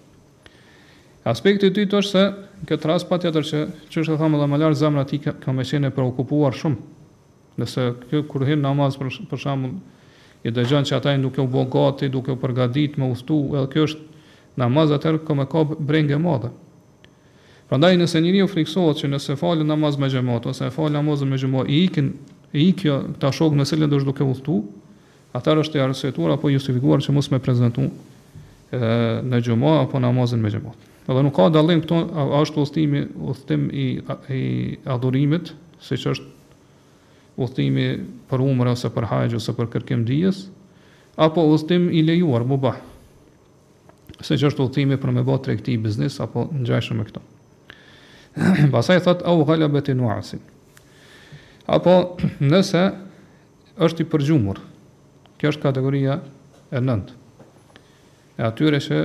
[1.29, 3.59] Aspekti i dytë është se në këtë rast patjetër që
[3.93, 6.79] çështë thamë edhe më lart zemra e tij ka, më qenë e preokupuar shumë.
[7.61, 9.75] Nëse kë kur hyn namaz për për shembull
[10.41, 13.69] i dëgjon që ata nuk e u bë gati, duke u përgatitur me udhtu, edhe
[13.75, 14.09] kjo është
[14.57, 16.49] namaz atëherë ka më ka brengë madhe.
[17.69, 21.37] Prandaj nëse njëri u friksohet që nëse falë namaz me xhamat ose falë namaz me
[21.39, 22.13] xhamat i ikin
[22.59, 24.57] i kjo ta shok në selën do të duke udhtu,
[25.37, 27.87] atër është e arsituar apo justifikuar që mos me prezentu
[29.31, 30.71] në gjumë apo amazin me gjumë.
[31.09, 31.97] Edhe nuk ka dallim këto
[32.43, 33.85] është udhtimi udhtim i
[34.35, 34.41] i
[34.85, 37.87] adhurimit, siç është udhtimi
[38.29, 40.45] për umër ose për haxh ose për kërkim dijes,
[41.15, 42.79] apo udhtim i lejuar mubah.
[44.21, 47.23] Se që është udhtimi për me bëtë rekti biznis, apo në gjajshëm me këto.
[48.71, 50.39] Basaj, thot, au gala beti nuasin.
[51.67, 51.97] Apo
[52.51, 52.83] nëse
[53.81, 54.61] është i përgjumur,
[55.41, 56.19] Kjo është kategoria
[56.69, 57.15] e nëndë.
[58.37, 58.97] E atyre që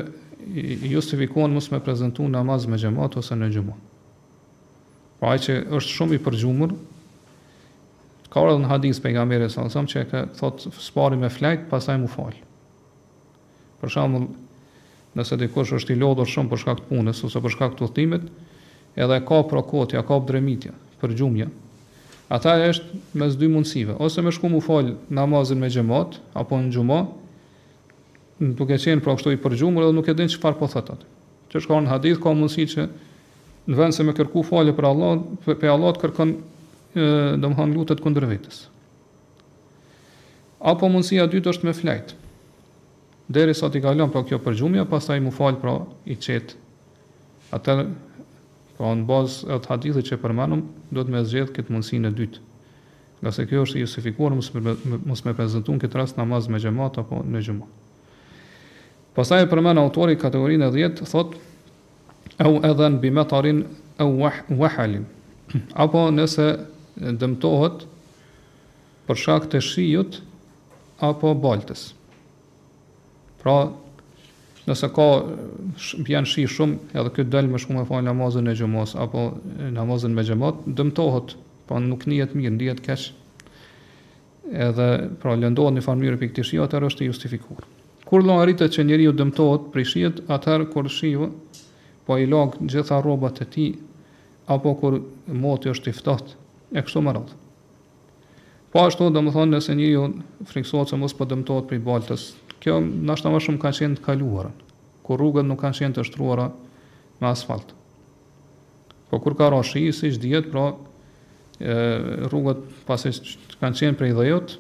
[0.92, 3.79] justifikohen mos me prezentu namaz me xhamat ose në gjumat.
[5.16, 6.75] Po pra ai që është shumë i përgjumur,
[8.29, 11.64] ka edhe në hadis për nga e sa që e ka thotë spari me flajt,
[11.72, 12.44] pasaj mu falë.
[13.81, 14.29] Për shembull,
[15.16, 18.29] nëse dikush është i lodhur shumë për shkakt punës ose për shkakt të thimit,
[19.01, 21.16] edhe ka prokotja, ka për dremitja, për
[22.32, 26.58] Ata e është mes dy mundësive, ose me shku mu falë namazin me gjemot, apo
[26.58, 27.12] në gjumot,
[28.42, 30.58] në tuk e qenë pra kështu i përgjumur edhe nuk e din po që farë
[30.58, 31.04] po thëtët.
[31.52, 32.88] Që shkohë në hadith, ka mundësi që
[33.70, 36.34] në vend se me kërku falë për Allah, për Allah të kërkën
[37.38, 38.58] dhe më hanë lutët këndër vitës.
[40.66, 42.18] Apo mundësia dytë është me flejtë.
[43.36, 45.78] Deri sa t'i galon pra kjo përgjumja, pas ta i mu falë pra
[46.10, 46.58] i qetë.
[47.54, 47.86] Atër
[48.76, 50.62] Pra në bazë atë hadithi që përmenëm,
[50.94, 52.40] do të me zgjedhë këtë mundësinë e dytë.
[53.24, 57.22] Nga se kjo është i justifikuar, mos me, prezentun këtë rast namaz me gjemat apo
[57.24, 57.84] në gjemat.
[59.16, 61.38] Pasaj e përmanë autori kategorinë e dhjetë, thot,
[62.44, 63.62] au edhen bimetarin
[64.02, 64.10] au
[64.60, 65.06] wahalin.
[65.84, 66.46] Apo nëse
[67.00, 67.86] dëmtohet
[69.08, 70.18] për shak të shijut
[71.08, 71.86] apo baltës.
[73.40, 73.56] Pra,
[74.66, 75.05] nëse ka
[76.07, 79.22] pjen shi shumë, edhe këtë dal më shumë me namazën e gjumos, apo
[79.76, 81.37] namazën me gjemat, dëmtohet,
[81.68, 83.26] pa po nuk njët mirë, njët keqë.
[84.66, 84.88] Edhe,
[85.22, 87.66] pra, lëndohet një farë mirë për këtë shi, atër është justifikuar.
[88.07, 91.31] Kur lo arritet që njëri ju dëmtohet për shiët, atër kur shi ju,
[92.07, 93.66] po i lagë gjitha rrobat e ti,
[94.50, 94.98] apo kur
[95.35, 96.42] moti është i ftohtë
[96.79, 97.38] e kështu më radhë.
[98.74, 102.29] Po ashtu, domethënë më thonë, nëse njëri ju friksohet se mos po dëmtohet për baltës,
[102.66, 104.50] kjo ndoshta më shumë ka qenë të kaluara,
[105.07, 106.48] ku rrugët nuk kanë qenë të shtruara
[107.22, 107.70] me asfalt.
[109.07, 110.64] Po kur ka rroshi, që djetë, pra
[111.62, 113.12] ë rrugët pasi
[113.61, 114.55] kanë qenë prej dhëjot,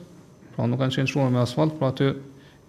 [0.54, 2.12] pra nuk kanë qenë shtruara me asfalt, pra aty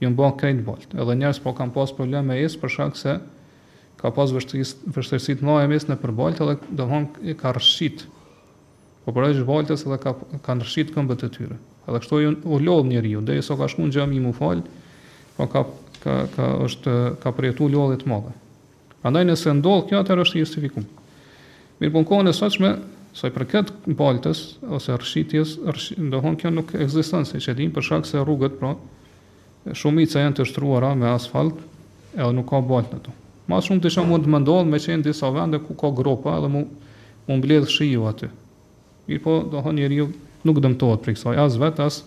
[0.02, 0.89] ju mban krejt bolt.
[0.97, 3.13] Edhe njerëz po kanë pas problem me es për shkak se
[4.02, 8.08] ka pas vështirësi vështirësi të ndajë mes në përbalt edhe domthon e ka rrshit.
[9.06, 11.62] Po për është baltës edhe ka ka rrshit këmbët e tyre.
[11.86, 14.36] Edhe kështu u lodh njeriu, derisa ka shkuar në xhami më
[15.38, 15.63] po ka
[16.04, 18.34] ka ka është ka përjetu lodhje të mëdha.
[19.02, 20.86] Prandaj nëse ndodh kjo atëherë është justifikum.
[21.82, 22.71] Mirë po në kohën e sotshme,
[23.17, 24.43] sa i përket baltës
[24.78, 28.76] ose rrshitjes, rrsh, ndohon kjo nuk ekziston se e dim për shkak se rrugët pra
[29.73, 31.58] shumica janë të shtruara me asfalt,
[32.13, 33.13] e nuk ka baltë ato.
[33.50, 36.50] Mas shumë të shumë mund të mëndohet me qenë disa vende ku ka gropa edhe
[36.54, 36.62] mu,
[37.26, 38.30] mu mbledhë shiju aty.
[39.10, 40.10] Mirë po, dohon njeri ju
[40.45, 42.02] nuk dëmtohet për i kësaj, as vetë, as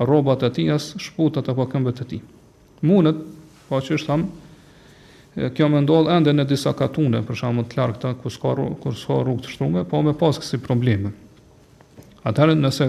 [0.00, 2.20] robat e ti, as shputat apo këmbët e ti
[2.86, 3.16] mundet,
[3.70, 4.28] po që është thamë,
[5.54, 9.20] kjo më ndodh ende në disa katune, për shembull të largta ku s'ka ku s'ka
[9.22, 11.12] rrugë të shtrume, po me pas kësi probleme.
[12.26, 12.88] Atëherë nëse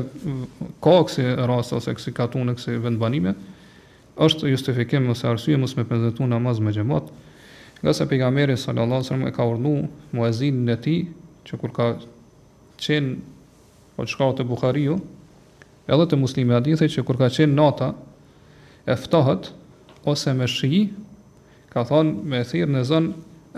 [0.83, 3.35] ka kësi rast ose kësi katune, kësi vendbanime,
[4.21, 7.11] është justifikim ose arsye mos me prezantuar namaz me xhamat,
[7.81, 9.75] nga se pejgamberi sallallahu alajhi wasallam e ka urnu
[10.13, 10.99] muezinin e tij
[11.47, 11.87] që kur ka
[12.77, 13.07] qen
[13.95, 14.95] o po çka të Buhariu,
[15.87, 17.91] edhe të Muslimi hadithe që kur ka qen nata
[18.89, 19.51] e ftohet,
[20.05, 20.89] ose me shi,
[21.71, 23.11] ka thonë me thirë në zonë,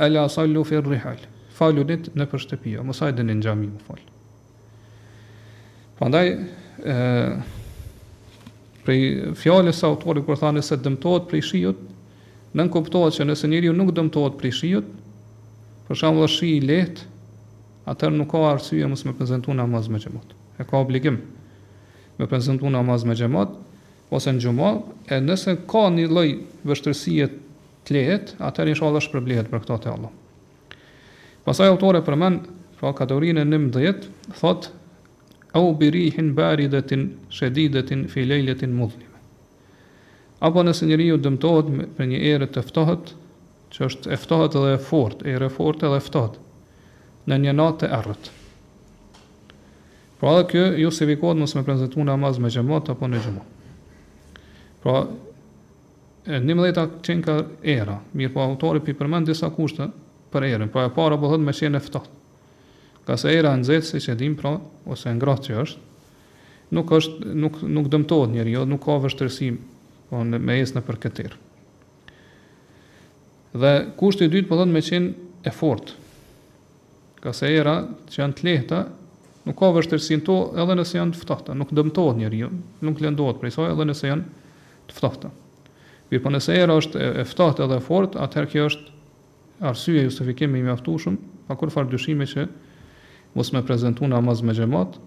[0.06, 1.22] ala sallu fir rihal,
[1.56, 4.10] falunit në për shtëpia, mësaj dhe një gjami më falë.
[6.00, 6.98] Pandaj, e,
[8.84, 9.02] prej
[9.40, 11.80] fjallës autorit autori kërë thanë se dëmtohet prej shiut,
[12.54, 14.88] nën kuptohet që nëse njëri nuk dëmtohet prej shiut,
[15.88, 17.08] për shumë dhe shi i lehtë,
[17.92, 20.26] atër nuk ka arsye mësë me prezentu namaz me gjemot.
[20.60, 21.22] E ka obligim
[22.20, 23.54] me prezentu namaz me gjemot,
[24.12, 24.72] ose në gjumë,
[25.14, 26.28] e nëse ka një lloj
[26.68, 27.28] vështirësie
[27.88, 30.10] të lehtë, atëherë inshallah është për këtë te Allah.
[31.44, 32.48] Pastaj autori përmend
[32.80, 34.08] pra kategorinë 19,
[34.40, 34.70] thotë
[35.60, 39.10] au bi rihin baridatin shadidatin fi lejlatin mudhlime.
[40.44, 43.20] Apo nëse njeriu dëmtohet për një erë të ftohtë,
[43.74, 46.52] që është e ftohtë dhe e fortë, erë e fortë dhe e ftohtë
[47.32, 48.30] në një natë të errët.
[50.20, 51.10] Pra edhe kjo ju se
[51.44, 53.53] mos më prezentuar namaz me xhamat apo në xhamat.
[54.84, 55.06] Pra,
[56.28, 57.34] një mëdhejta qenë ka
[57.74, 59.88] era, mirë po autori për përmend disa kushte
[60.34, 62.10] për erën, pra e para po thëtë me qenë eftat.
[63.08, 64.54] Ka se era zetë, se që dim, pra,
[64.92, 66.04] ose ngratë që është,
[66.76, 69.60] nuk, është, nuk, nuk dëmtojt njerë jo, nuk ka vështërësim
[70.12, 71.40] po, me esë në për këtërë.
[73.64, 75.96] Dhe kushtë i dytë po thëtë me qenë e fortë,
[77.24, 77.78] ka se era
[78.12, 78.84] që janë të lehta,
[79.48, 82.52] nuk ka vështërësin to edhe nëse janë të ftohta, nuk dëmtohet njeriu,
[82.84, 84.42] nuk lëndohet prej saj edhe nëse janë
[84.90, 85.32] të ftohtë.
[86.12, 89.00] Mirë po nëse era është e, ftohtë edhe e fortë, atëherë kjo është
[89.70, 91.18] arsye justifikimi i mjaftueshëm,
[91.48, 92.48] pa kur farë dyshime që
[93.38, 94.98] mos më prezantuan namaz me xhamat,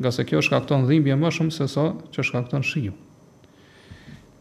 [0.00, 2.94] nga se kjo shkakton dhimbje më shumë se sa që shkakton shiu.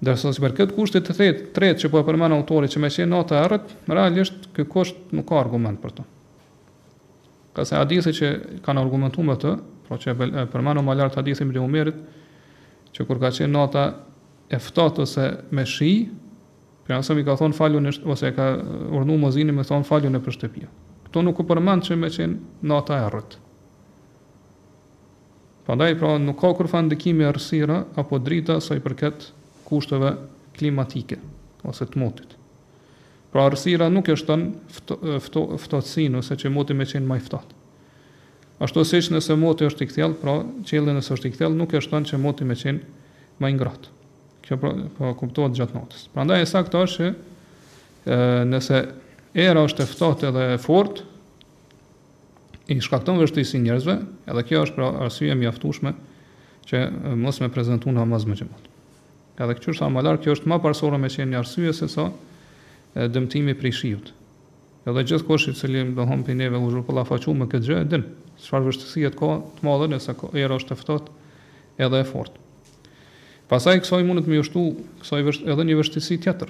[0.05, 2.89] Dërsa si për këtë kushtet të thetë, tretë që po e përmenë autori që me
[2.91, 6.05] qenë nota erët, realisht ky kusht nuk ka argument për të.
[7.55, 8.31] Këse adisi që
[8.65, 9.53] kanë argumentuar me të,
[9.85, 11.95] pra që e përmenë o malartë
[12.95, 13.81] që kur ka qenë nota
[14.55, 15.91] e ftohtë ose me shi,
[16.85, 20.21] pra sa mi ka thon falun ose ka uh, urdhnu mozini me thon falun e
[20.25, 20.65] për shtëpi.
[21.09, 22.35] Kto nuk u përmend që më çën
[22.71, 23.37] nata e rrit.
[25.65, 29.29] Prandaj pra nuk ka kur fan ndikimi e apo drita sa i përket
[29.65, 30.11] kushteve
[30.57, 31.17] klimatike
[31.65, 32.35] ose të motit.
[33.33, 34.43] Pra rrësira nuk është tën
[34.93, 37.55] uh, ftohtësin ose që moti më qenë më i ftohtë.
[38.63, 40.37] Ashtu siç nëse moti është i kthjellë, pra
[40.69, 42.77] qëllë nëse është i kthjellë nuk është tën që moti më çën
[43.43, 43.94] më i ngrohtë
[44.47, 46.05] kjo pra, po kuptohet gjatë natës.
[46.13, 47.07] Prandaj e saktë është
[48.05, 48.17] që
[48.49, 48.81] nëse
[49.45, 51.07] era është e ftohtë edhe e fortë
[52.71, 53.95] i shkakton vështirësi njerëzve,
[54.31, 55.95] edhe kjo është pra arsye mjaftueshme
[56.69, 56.81] që
[57.21, 58.69] mos me prezantuan namaz më çmot.
[59.43, 62.07] Edhe kjo është më lart, kjo është më parsorë me çën arsye se sa
[62.95, 64.13] dëmtimi prej shiut.
[64.85, 67.79] Edhe gjithë kush i cili do të humbi neve u zhurpolla faqu me këtë gjë,
[67.89, 68.03] din.
[68.39, 71.21] Çfarë vështirësi ka të madhe nëse era është e ftohtë
[71.87, 72.44] edhe e fortë.
[73.47, 74.61] Pasaj kësaj të më jështu
[75.01, 76.49] kësaj edhe një vështirësi tjetër.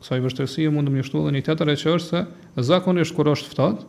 [0.00, 2.20] Kësaj vështirësi mund të më jështu edhe një tjetër e që është se
[2.68, 3.86] zakonisht kur është ftohtat,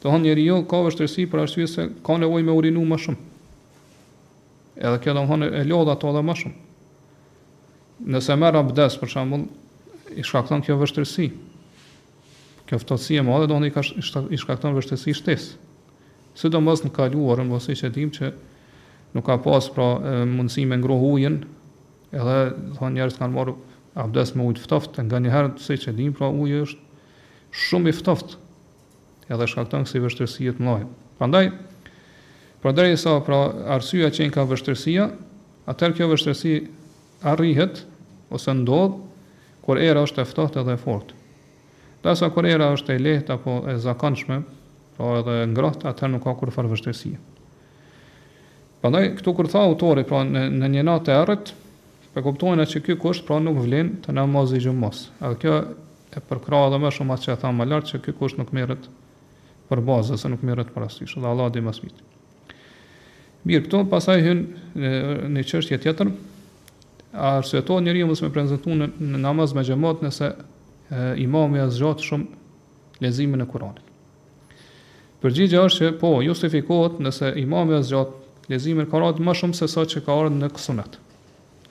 [0.00, 3.20] të hon njeri jo ka vështirësi për arsye se ka nevojë me urinu më shumë.
[4.88, 6.56] Edhe kjo domthon e lodh ato edhe më shumë.
[8.16, 9.44] Nëse merr abdes për shembull,
[10.18, 11.28] i shkakton kjo vështirësi.
[12.68, 15.60] Kjo ftohtësi e madhe do të i shkakton vështirësi shtesë.
[16.34, 18.32] Sidomos në kaluarën, mos e dim që
[19.14, 19.98] nuk ka pas pra
[20.28, 21.36] mundësi me ngroh ujin,
[22.14, 23.54] edhe do thonë njerëz kanë marrë
[24.04, 27.02] abdes me ujë të ftoftë, ngani herë të sej din pra uji është
[27.64, 28.40] shumë i ftoftë.
[29.30, 30.88] Edhe shkakton kësi vështirësie të mëdha.
[31.20, 31.44] Prandaj
[32.64, 33.38] pra drejtë sa pra
[33.76, 35.06] arsyeja që ka vështirësia,
[35.70, 36.54] atëherë kjo vështirësi
[37.30, 37.84] arrihet
[38.34, 38.98] ose ndodh
[39.64, 41.20] kur era është e ftohtë edhe e fortë.
[42.04, 44.40] Dhe sa kur era është e lehtë apo e zakonshme,
[44.98, 47.14] pra edhe ngrohtë, atë nuk ka kur farë vështirësi.
[48.84, 51.50] Prandaj këtu kur tha autori pra në në një natë e errët,
[52.12, 55.06] e kuptohen atë që ky kusht pra nuk vlen të namazi xhumos.
[55.24, 55.52] Edhe kjo
[56.12, 58.82] e përkrah edhe më shumë atë që tha më lart se ky kusht nuk merret
[59.70, 61.08] për bazë ose nuk merret para sy.
[61.08, 62.04] Dhe Allah di më së miri.
[63.48, 64.42] Mirë, këtu pasaj hyn
[64.76, 64.92] në
[65.32, 66.10] një çështje tjetër.
[67.16, 70.34] A arsyeton njeriu mos me prezantuar në, në namaz me xhamat nëse e,
[71.24, 73.80] imami as shumë lezimin e Kuranit.
[75.24, 77.88] Përgjigjja është se po, justifikohet nëse imami as
[78.48, 80.98] lezimin ka ardhur më shumë se sa që ka ardhur në sunet.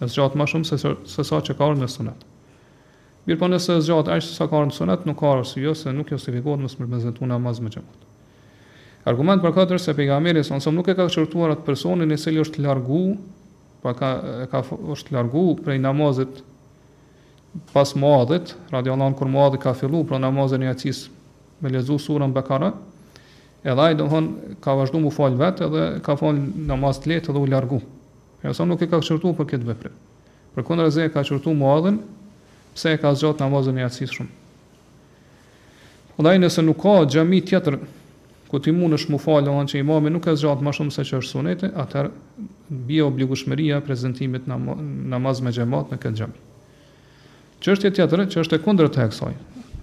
[0.02, 2.24] E zgjat më shumë se sa që ka ardhur në sunet.
[3.28, 6.12] Mirë po nëse zgjat as sa ka ardhur në sunet, nuk ka arsye se nuk
[6.14, 8.10] justifikohet mos më prezantuar namaz më xhamat.
[9.12, 12.64] Argument për katër se pejgamberi son nuk e ka çortuar atë personin i cili është
[12.64, 13.18] largu,
[13.84, 14.12] pa ka
[14.46, 14.64] e ka
[14.96, 16.42] është largu prej namazit
[17.74, 21.06] pas muadhit, radiallahu kur muadhi ka fillu pra namazin e acis
[21.62, 22.72] me lezu surën Bekara,
[23.64, 26.36] edhe ai domthon ka vazhdu mu fal vet edhe ka fal
[26.68, 27.80] namaz të lehtë dhe u largu.
[28.44, 29.92] Ja sa nuk e ka çertu për këtë veprë.
[30.54, 32.02] Për kundër e ka çertu muadhin
[32.76, 34.32] pse e ka zgjat namazën e atësis shumë.
[36.20, 37.78] Ondaj nëse nuk ka xhami tjetër
[38.52, 41.06] ku ti mundesh është mu falë onë që imami nuk e zgjat më shumë se
[41.08, 42.12] që është sunete, atër
[42.88, 43.08] bia
[43.78, 46.38] e prezentimit namaz me gjemat në këtë gjemi.
[47.64, 49.34] Çështja tjetër, që është e kundrë të kësaj.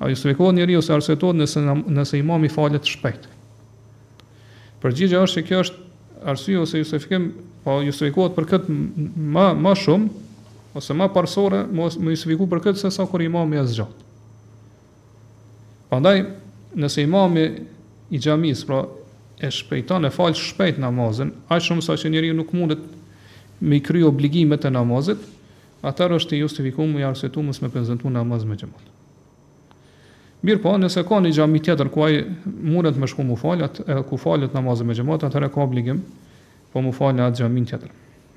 [0.00, 1.60] a justifikohet njeriu se arsetohet nëse,
[1.92, 3.26] nëse imami falet shpejt.
[4.82, 5.88] Përgjigja është se kjo është
[6.32, 7.26] arsye ose justifikim,
[7.64, 8.76] po justifikohet për këtë
[9.36, 10.28] më më shumë
[10.80, 14.04] ose më parsorë, më justifiku për këtë se sa kur imami është gjat.
[15.90, 16.16] Prandaj,
[16.78, 17.44] nëse imami
[18.10, 18.84] i xhamis, pra
[19.40, 22.80] e shpejton, e fal shpejt namazën, aq shumë sa që njeriu nuk mundet
[23.60, 25.20] me kry obligimet e namazit,
[25.84, 28.89] atëherë është i justifikuar më i arsyetuar mos me prezantuar namaz me xhamat.
[30.40, 33.98] Mirë po, nëse ka një gjami tjetër ku ai mundet me shku mu falet, e,
[34.09, 35.98] ku falet namazën me gjemat, atëre ka obligim
[36.72, 37.90] po mu në atë gjamin tjetër.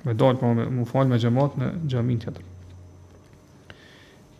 [0.04, 2.42] Me dalë po mu falë me gjemat në gjamin tjetër.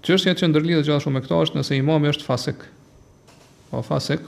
[0.05, 2.67] Qështja që ndërlidhe gjatë shumë me këta është nëse imami është fasik.
[3.71, 4.21] Po fasik,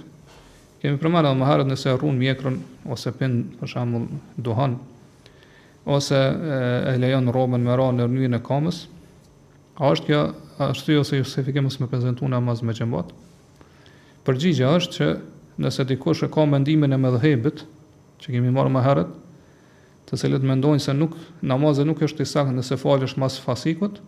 [0.80, 2.56] kemi përmarë dhe maharët nëse rrun mjekrën
[2.88, 4.06] ose pin për shamull
[4.48, 4.78] duhan
[5.86, 6.56] ose e,
[6.96, 8.80] e lejon robën me ra në rënyjën e kamës,
[9.78, 10.24] a është kjo,
[10.56, 13.14] a ose ju se fikemës me prezentu namaz me gjembatë,
[14.26, 15.08] përgjigja është që
[15.64, 17.62] nëse dikush e ka mendimin e mëdhëhebit,
[18.20, 19.12] që kemi marrë më herët,
[20.06, 21.14] të cilët mendojnë se nuk
[21.46, 24.00] namazi nuk është i saktë nëse falësh pas fasikut,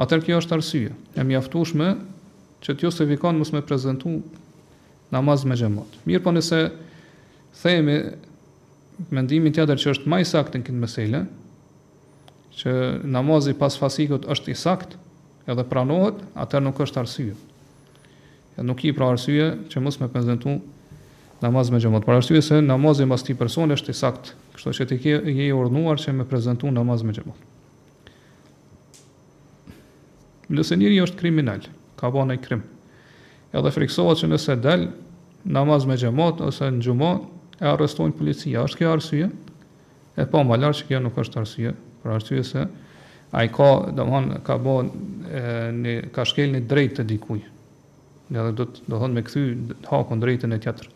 [0.00, 1.90] atëherë kjo është arsye e mjaftueshme
[2.64, 4.16] që të justifikon mos më prezantu
[5.14, 6.00] namaz me xhamat.
[6.08, 6.68] Mirë, po nëse
[7.60, 7.98] themi
[9.14, 11.24] mendimin tjetër që është më i saktë në këtë meselë,
[12.54, 12.72] që
[13.16, 15.00] namazi pas fasikut është i saktë,
[15.50, 17.32] edhe pranohet, atëherë nuk është arsye
[18.62, 20.58] nuk i pra arsye që mos me prezantu
[21.42, 22.04] namaz me xhamat.
[22.06, 25.52] Pra arsye se namazi mbas ti personi është i sakt, kështu që ti je i
[25.52, 27.50] urnuar që me prezantu namaz me xhamat.
[30.54, 31.64] Nëse njëri është kriminal,
[31.96, 32.62] ka bën ai krim.
[33.54, 34.88] Edhe friksohet që nëse dal
[35.44, 37.10] namaz me xhamat ose në xhumë
[37.62, 39.30] e arrestojnë policia, është kjo arsye?
[40.18, 42.66] E po, më lart që kjo nuk është arsye, pra arsye se
[43.34, 44.90] ai ka, domthon, ka bën
[45.80, 47.50] një ka shkelni drejt të dikujt
[48.34, 49.42] dhe do të do thonë me kthy
[49.90, 50.90] hakun drejtën e tjetër.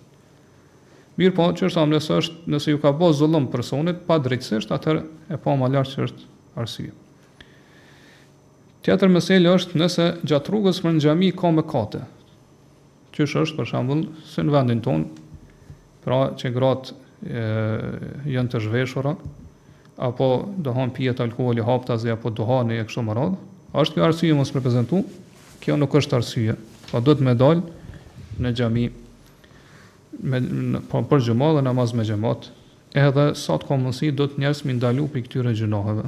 [1.19, 5.01] Mirë po, që është amnesë është, nëse ju ka bo zullëm personit, pa drejtësisht, atër
[5.35, 6.29] e pa ma lartë që është
[6.63, 6.93] arsye.
[8.87, 12.05] Tjetër mësel është nëse gjatë rrugës për në gjami ka me kate,
[13.19, 15.27] që është për shambullë, së në vendin tonë,
[16.07, 16.97] pra që gratë
[18.31, 19.17] jënë të zhveshura,
[20.07, 20.29] apo
[20.67, 23.45] dohon pjetë alkoholi haptazi, apo dohani e kështu më radhë,
[23.83, 25.03] është kjo arsye mos prezentu,
[25.61, 26.55] kjo nuk është arsye,
[26.89, 27.63] Po duhet me dal
[28.41, 28.87] në xhami
[30.29, 30.39] me
[30.89, 32.49] po për xhamë dhe namaz me xhamat.
[32.97, 36.07] Edhe sa të komunsi do të njerëz mi ndalu pikë këtyre gjinohave.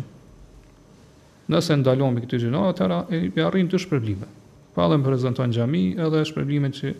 [1.52, 4.28] Nëse ndalon me këtyre gjinohave atëra e i arrin të shpërblime.
[4.74, 6.96] Pra dhe më prezentojnë gjami edhe shpërblime që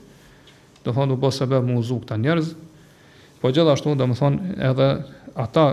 [0.81, 2.55] Dhe thonë u bo sebe mu uzu këta njerëz
[3.43, 4.87] Po gjithashtu dhe më thonë edhe
[5.43, 5.65] ata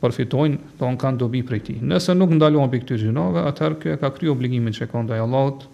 [0.00, 4.10] përfitojnë Dhe kanë dobi prej ti Nëse nuk ndaluan për këtyre gjinove Atër kjo ka
[4.16, 5.68] kry obligimin që e kondaj Allahot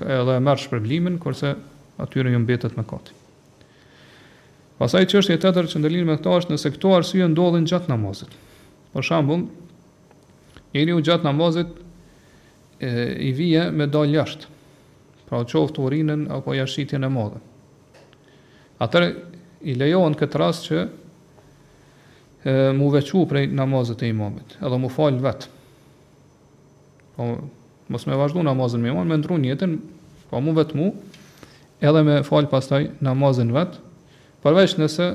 [0.00, 1.54] edhe e merr shpërblimin, kurse
[2.00, 3.16] atyre ju mbetet me kati.
[4.78, 8.32] Pasaj çështja e tetër që ndalin me këto është nëse këto arsye ndodhin gjatë namazit.
[8.94, 9.44] Për shembull,
[10.74, 11.74] njeriu gjatë namazit
[12.80, 12.90] e,
[13.28, 14.48] i vije me dal jashtë.
[15.28, 17.40] Pra qoftë urinën apo jashtëtitjen e madhe.
[18.84, 19.04] Atë
[19.72, 20.88] i lejohen këtë rast që e,
[22.76, 25.52] mu vequ prej namazet e imamit, edhe mu falë vetë.
[27.14, 27.26] Po,
[27.92, 29.76] mos me vazhdu namazën me iman, me ndru një jetën,
[30.30, 30.88] pa po mu vetë mu,
[31.84, 33.82] edhe me falë pastaj namazën vetë,
[34.44, 35.08] përveç nëse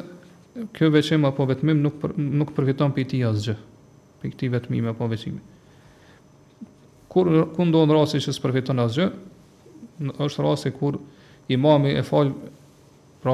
[0.77, 3.57] kjo veqim apo vetëmim nuk, për, nuk përfiton për i ti asgjë,
[4.21, 5.41] për i ti vetëmim apo veqimi.
[7.11, 9.09] Kur, kur në rasi që së përfiton asgjë,
[10.21, 10.99] është rasi kur
[11.51, 12.53] imami e falë
[13.23, 13.33] pra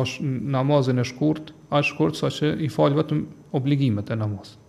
[0.57, 3.25] namazën e shkurt, a shkurt sa që i falë vetëm
[3.59, 4.59] obligimet e namazën.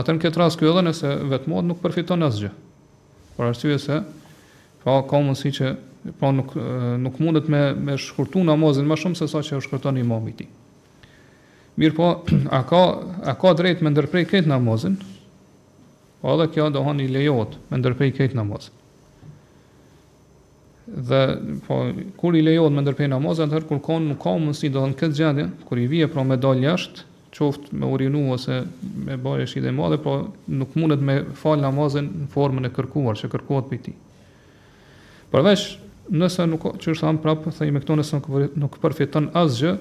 [0.00, 2.50] Atër në këtë rast kjo edhe nëse vetëmod nuk përfiton asgjë
[3.40, 3.98] për arsye se
[4.84, 5.70] pa ka mundësi që
[6.20, 6.52] pra nuk
[7.04, 10.36] nuk mundet me me shkurtu namazin më shumë se sa që e shkurton imam i
[10.38, 10.48] tij.
[11.80, 12.08] Mirë po,
[12.58, 12.80] a ka,
[13.24, 14.96] a ka drejt me ndërprej këtë namazin?
[16.20, 18.76] Po edhe kjo do i lejot me ndërprej këtë namazin.
[20.90, 21.20] Dhe
[21.68, 21.80] po
[22.20, 25.46] kur i lejohet me ndërprej namazin, atëherë kur kon nuk ka mundësi dohon këtë gjendje,
[25.68, 27.06] kur i vije pra me dal jashtë,
[27.40, 28.56] qoftë me urinu ose
[29.06, 30.14] me bëjë shi dhe madhe, po
[30.60, 33.94] nuk mundet me falë namazin në formën e kërkuar, që kërkuat për ti.
[35.32, 35.64] Përveç,
[36.20, 38.20] nëse nuk, që është amë prapë, thë me këto nëse
[38.60, 39.72] nuk përfiton asgjë,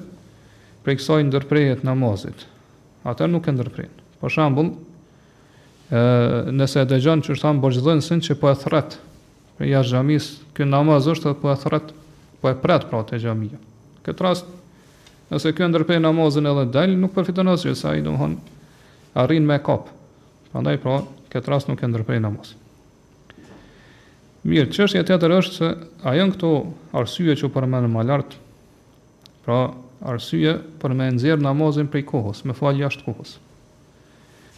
[0.85, 2.45] prej kësaj ndërprejet namazit.
[3.09, 4.07] Atër nuk e ndërprejnë.
[4.21, 4.71] Për shambull,
[6.55, 9.01] nëse e dëgjanë që është amë bërgjëdhënë që po e thretë,
[9.59, 11.99] prej jashtë gjamisë, kënë namaz është po e thretë,
[12.39, 13.59] po e pretë pra të gjamija.
[14.05, 14.47] Këtë rast,
[15.29, 18.33] Nëse ky ndërpej namazin edhe dal, nuk përfiton asgjë, sa ai domthon
[19.21, 19.91] arrin me kap.
[20.49, 20.95] Prandaj pra,
[21.29, 22.55] këtë rast nuk e ndërpej namaz.
[24.49, 25.69] Mirë, çështja tjetër është se
[26.09, 26.49] a janë këto
[26.97, 28.33] arsye që përmend më lart,
[29.45, 29.59] pra
[30.13, 33.35] arsye për me nxjerr namazin prej kohës, me fal jashtë kohës.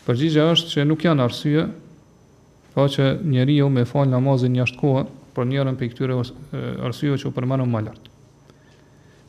[0.07, 1.65] Përgjigja është që nuk janë arsye,
[2.71, 6.21] pra që njeriu me fal namazin jashtë kohës, për njërën për këtyre
[6.87, 8.10] arsyeve që u përmanëm më lartë.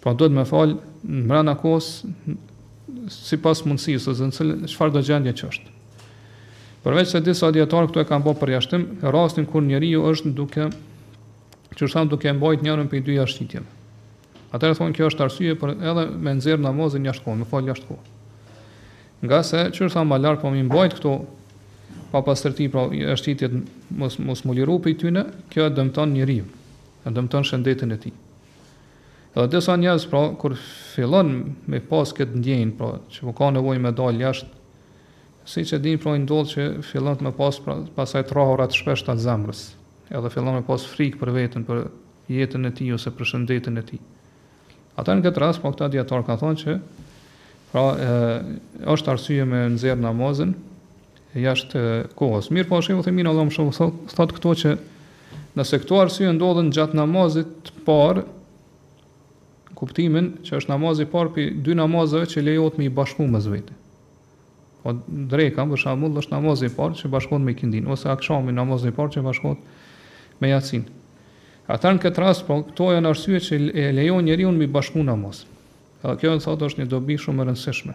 [0.02, 1.88] Po do të më fal në brenda kohës
[3.12, 5.68] sipas mundësisë ose në çfarë do gjendje që është.
[6.82, 10.66] Përveç se disa dietarë këtu e kanë bërë përjashtim, rastin kur njeriu është duke
[11.76, 13.68] që është duke e mbajtur njërin prej dy jashtëtitjeve.
[14.52, 17.88] Atëherë thonë kjo është arsye për edhe me nxjerr namazin jashtë kohë, më fal jashtë
[17.88, 18.18] kohë.
[19.22, 21.14] Nga se që është më larg po më mbajt këtu
[22.12, 23.54] pa pastërti pra jashtëtitjet
[24.02, 25.22] mos mos mulirupi tyne,
[25.54, 26.44] kjo e dëmton njeriu.
[27.06, 28.12] E dëmton shëndetin e tij.
[29.34, 30.52] Dhe disa njerëz pra kur
[30.92, 31.28] fillon
[31.66, 34.50] me pas këtë ndjenjë, pra që po ka nevojë me dal jashtë,
[35.48, 39.14] siç e dinë, pra ndodh që fillon me pas pra, pasaj të rrahura të shpeshta
[39.16, 39.62] zemrës.
[40.12, 41.80] Edhe fillon me pas frikë për veten, për
[42.32, 44.02] jetën e tij ose për shëndetin e tij.
[45.00, 46.76] Ata në këtë rast pra këta djetarë ka thonë që
[47.72, 48.20] pra e,
[48.92, 50.52] është arsye me nxjerr namazin
[51.40, 51.84] jashtë
[52.20, 52.52] kohës.
[52.52, 54.76] Mirë po shemë, thëmin Allah më shumë, thotë këto që
[55.56, 58.26] nëse këto arsye ndodhen gjatë namazit parë,
[59.82, 63.74] kuptimin që është namazi parë për dy namazëve që lejot me i bashku me zvete.
[64.82, 64.92] Po
[65.30, 69.16] drejka, për shumë është namazi parë që bashkot me i këndin, ose akshami namazi parë
[69.16, 70.84] që bashkot me jacin.
[71.70, 74.68] Ata në këtë rast, po këto e në arsye që e lejon njeri unë me
[74.70, 75.44] i bashku namaz.
[76.02, 77.94] Dhe kjo në thotë është një dobi shumë rëndësishme.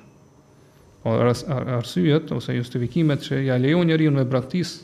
[1.04, 4.78] Po arsye, ose justifikimet që ja lejon njeri unë me braktis,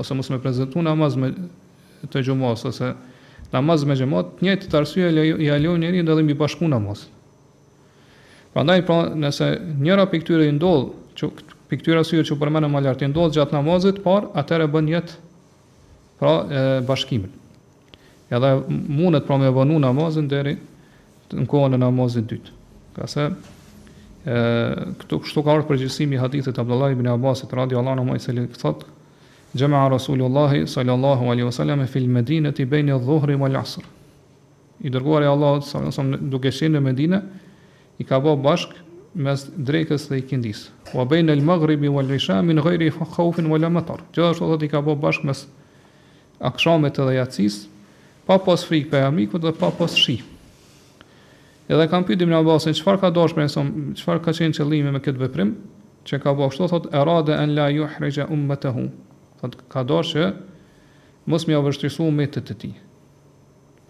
[0.00, 1.32] ose mos me prezentu namaz me
[2.12, 2.92] të gjumas, ose
[3.52, 7.04] namaz me xhamat, një të arsye i alon njëri ndalë mbi bashku namaz.
[8.52, 9.50] Prandaj pra nëse
[9.80, 11.28] njëra piktyrë i ndodh, çu
[11.72, 15.14] piktyra syre çu përmendën më lart i ndodh gjatë namazit, por atëre bën jet
[16.20, 17.30] pra e, bashkimin.
[18.32, 20.52] Ja dhe mundet pra me vonu namazin deri
[21.32, 22.52] në kohën e namazit dytë.
[22.96, 23.28] Ka se
[24.22, 28.86] këtu kështu ka ardhur përgjigjësimi i hadithit Abdullah ibn Abbasit radhiyallahu anhu i cili thotë
[29.54, 33.82] Gjema Rasulullahi sallallahu alaihi wasallam fi al-Madinati bayn al-Dhuhri wal-Asr.
[34.80, 37.18] I dërguari Allahu sallallahu alaihi wasallam duke qenë në Medinë
[38.00, 38.80] i ka bërë bashkë
[39.26, 40.62] mes drekës dhe i ikindis.
[40.96, 44.00] Wa bayn al-Maghribi wal-Isha min ghairi khawfin wala matar.
[44.16, 45.44] Gjithashtu thotë i ka bërë bashkë mes
[46.48, 47.60] akshamit dhe yatsis
[48.26, 50.16] pa pas frikë për amikut dhe pa pas shi.
[51.68, 53.36] Edhe kam pyetur Ibn Abbasin çfarë ka dashur,
[54.00, 55.52] çfarë ka qenë qëllimi me këtë veprim?
[56.08, 58.88] që ka bërë ashtu thotë erade an la yuhrija ummatahu
[59.42, 60.26] Po thot ka dorë që
[61.26, 62.68] mos më vështirësu me të të ti.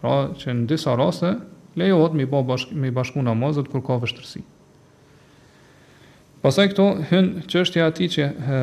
[0.00, 1.34] Pra që në disa raste
[1.78, 4.40] lejohet me bë bashk me bashku namazet kur ka vështirësi.
[6.42, 8.56] Pasaj këto hyn çështja e atij që e,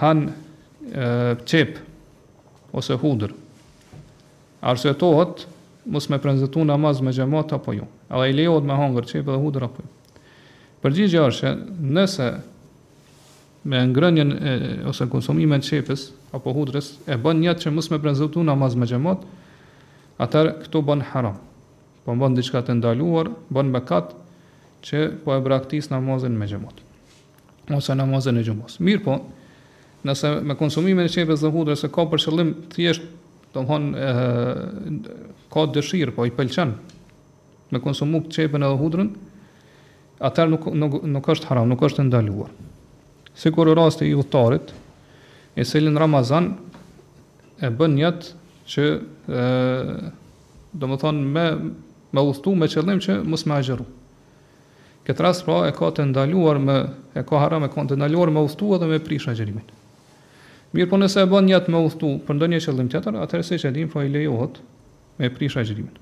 [0.00, 0.20] han
[1.50, 1.76] çep
[2.74, 3.34] ose hudër.
[4.70, 5.44] Arsyetohet
[5.90, 7.90] mos me prezantu namaz me xhamat apo jo.
[8.08, 9.90] Edhe i lejohet me hangër çep dhe hudër apo jo.
[10.80, 11.50] Përgjigjja është
[11.98, 12.30] nëse
[13.64, 14.30] me ngrënjën
[14.88, 18.88] ose konsumimin e çepës apo hudrës e bën një që mos me prezantu namaz me
[18.88, 19.22] xhamat,
[20.20, 21.36] atë këto bën haram.
[22.04, 24.14] Po bën diçka të ndaluar, bën mëkat
[24.84, 26.78] që po e braktis namazin me xhamat
[27.70, 28.80] ose namazin e xhamos.
[28.82, 29.12] Mirë po,
[30.08, 33.04] nëse me konsumimin e çepës dhe hudrës e ka për qëllim thjesht
[33.54, 33.92] domthon
[35.52, 36.72] ka dëshirë, po i pëlqen
[37.70, 39.12] me konsumu çepën edhe hudrën,
[40.18, 42.50] atë nuk, nuk nuk është haram, nuk është ndaluar
[43.34, 44.72] si kur e rast e i uhtarit,
[45.54, 46.54] e selin Ramazan,
[47.60, 48.30] e bën njët
[48.72, 48.84] që,
[49.28, 49.40] e,
[50.72, 51.46] do më thonë, me,
[52.14, 53.84] me uhtu me qëllim që mus me agjeru.
[55.06, 56.78] Këtë rast pra e ka të ndaluar me,
[57.16, 59.64] e ka haram e ka të ndaluar me uhtu edhe me prish agjerimin.
[60.70, 63.72] Mirë po nëse e bën njët me uhtu për një qëllim tjetër, atërë se që
[63.72, 64.60] edhim pra i lejohet
[65.18, 65.94] me prish agjerimin.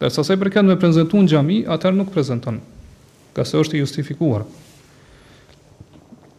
[0.00, 2.60] Dhe sa se përket me prezentu në gjami, atërë nuk prezentonë,
[3.36, 4.48] ka se është i justifikuarë.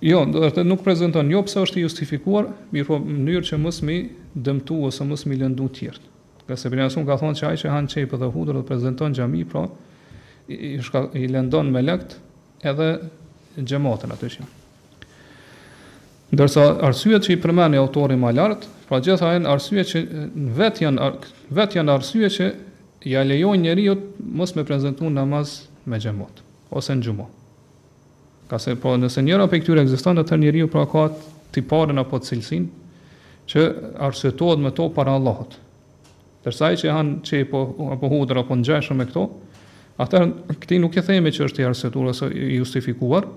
[0.01, 3.47] Jo, do të thotë nuk prezanton jo pse është i justifikuar, mirë po në mënyrë
[3.51, 3.99] që mos mi
[4.33, 6.07] dëmtu ose mos mi lëndu të tjerë.
[6.49, 9.43] Ka se bëna ka thonë se ai që han çepë dhe hudër do prezanton xhami,
[9.51, 9.61] pra
[10.49, 10.79] i, i,
[11.21, 12.15] i lëndon me lekt
[12.65, 12.87] edhe
[13.61, 14.45] xhamatin aty që.
[16.31, 20.01] Ndërsa arsyet që i përmeni autori ma lartë, pra gjitha e në arsyet që
[20.61, 21.11] vet janë,
[21.59, 22.49] vet janë arsyet që
[23.13, 23.99] ja lejojnë njeriu
[24.39, 26.41] mos me prezentu namaz me gjemot,
[26.81, 27.37] ose në gjumot.
[28.51, 31.05] Ka se po nëse njëra prej këtyre ekziston, atë njeriu pra ka
[31.69, 33.61] parën apo cilësinë që
[34.07, 35.55] arsyetohet me to para Allahut.
[36.43, 37.61] tërsa i që han që po
[37.95, 39.23] apo hudra apo ngjashëm me këto,
[40.03, 40.19] atë
[40.63, 43.27] këti nuk e themi që është i arsyetuar ose i justifikuar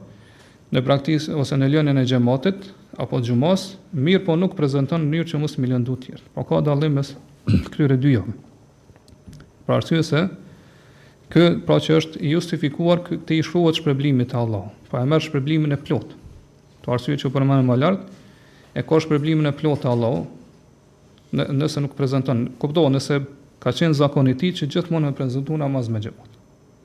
[0.73, 2.71] në praktikë ose në lënien e xhamatit
[3.05, 6.27] apo xhumas, mirë po nuk prezanton në mënyrë që mos milion du të tjerë.
[6.35, 7.15] Po ka dallim mes
[7.71, 8.35] këtyre dy jam
[9.67, 10.27] Pra arsye se
[11.33, 14.75] Kë pra që është justifikuar këtë i shkruhet shpërblimit të Allahut.
[14.91, 16.11] Pra e merr shpërblimin e plot.
[16.85, 18.03] Të arsye që përmendëm më lart,
[18.77, 20.29] e ka shpërblimin e plot të Allahut.
[21.35, 23.19] Në, nëse nuk prezanton, këpdo nëse
[23.65, 26.31] ka qenë zakoni i tij që gjithmonë më prezanton amaz me gjepot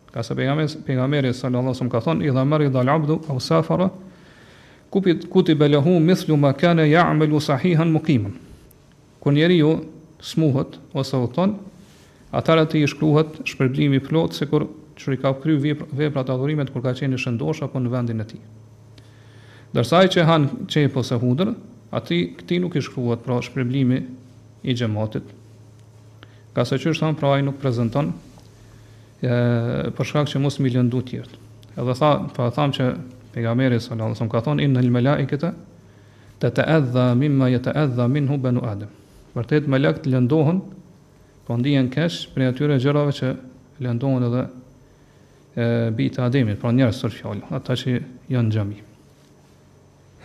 [0.10, 3.92] Ka sa pejgamberi pejgamberi sallallahu alajhi ka thonë idha marri dal abdu aw safara
[4.90, 8.34] kupit kuti belahu mithlu ma kana ya'malu sahihan muqiman.
[9.22, 9.76] Kur njeriu
[10.18, 11.69] smuhet ose thonë
[12.36, 14.68] Atar atë i shkruhet shpërblimi plot se kur
[15.00, 18.26] që i ka kry vepra të adhurimet kur ka qenë shëndosh apo në vendin e
[18.28, 18.38] ti.
[19.74, 21.54] Dërsa i që hanë qepo se hudër
[21.98, 24.00] ati këti nuk i shkruhet pra shpërblimi
[24.70, 25.24] i gjematit.
[26.54, 28.12] Ka se që shtonë pra i nuk prezenton
[29.24, 29.34] e,
[29.98, 31.42] për shkak që mos milion du tjertë.
[31.80, 32.90] Edhe tha, pa tham që
[33.34, 35.52] pejgamberi sallallahu alajhi wasallam ka thonë inel al malaikata
[36.44, 38.90] tata'adha mimma yata'adha minhu banu adam.
[39.38, 40.62] Vërtet malakët lëndohen
[41.50, 43.30] po ndihen kesh për natyrën e gjërave që
[43.82, 44.41] lëndohen edhe
[45.58, 47.95] e bit ademit, pra njerëz sot fjalë, ata që
[48.36, 48.78] janë xhami.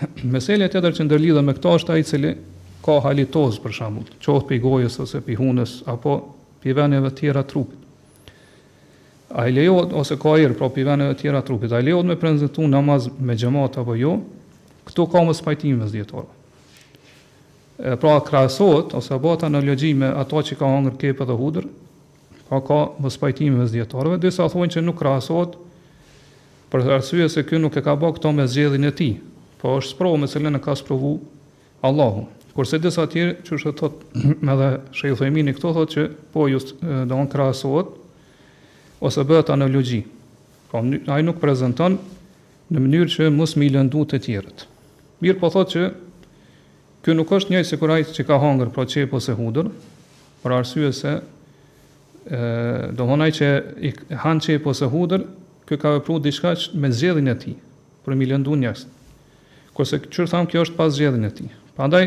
[0.37, 2.35] Meselja tjetër që ndërlidhet me këto është ai i cili
[2.85, 6.19] ka halitoz për shembull, qoftë pe gojës ose pe hunës apo
[6.61, 7.81] pe vendeve të tjera trupit.
[9.35, 12.69] Ai lejohet ose ka hir pra pe vendeve të tjera trupit, ai lejohet me prezantu
[12.69, 14.19] namaz me xhamat apo jo.
[14.85, 16.29] Ktu ka mos pajtimës dietore
[17.77, 21.67] pra krahasohet ose bëhet analogji me ato që ka hangër kepë dhe hudër,
[22.49, 25.57] pa ka mos pajtimi mes dietarëve, disa thonë që nuk krahasohet
[26.71, 29.17] për arsye se ky nuk e ka bë këto me zgjedhjen e tij,
[29.61, 31.19] po është sprovë me selen e ka sprovu
[31.85, 32.25] Allahu.
[32.55, 36.77] Kurse disa të tjerë që është thotë me dhe Sheikh këto thotë që po just
[36.83, 37.91] do të krahasohet
[39.05, 40.05] ose bëhet analogji.
[40.71, 40.79] Po
[41.15, 41.99] ai nuk prezanton
[42.75, 44.67] në mënyrë që mos më lëndu të tjerët.
[45.23, 45.83] Mirë po thotë që
[47.05, 49.67] Ky nuk është njëjë sikur ai që ka hangër pra çep ose hudër,
[50.41, 51.13] për arsye se
[52.33, 53.49] ë do vonaj që
[53.85, 53.91] i
[54.23, 55.27] han çep ose hudër,
[55.69, 57.59] ky ka vepruar diçka me zgjedhjen e tij,
[58.07, 58.87] për mi lëndu njerëz.
[59.77, 61.51] Kurse çu tham kjo është pas zgjedhjen e tij.
[61.77, 62.07] Prandaj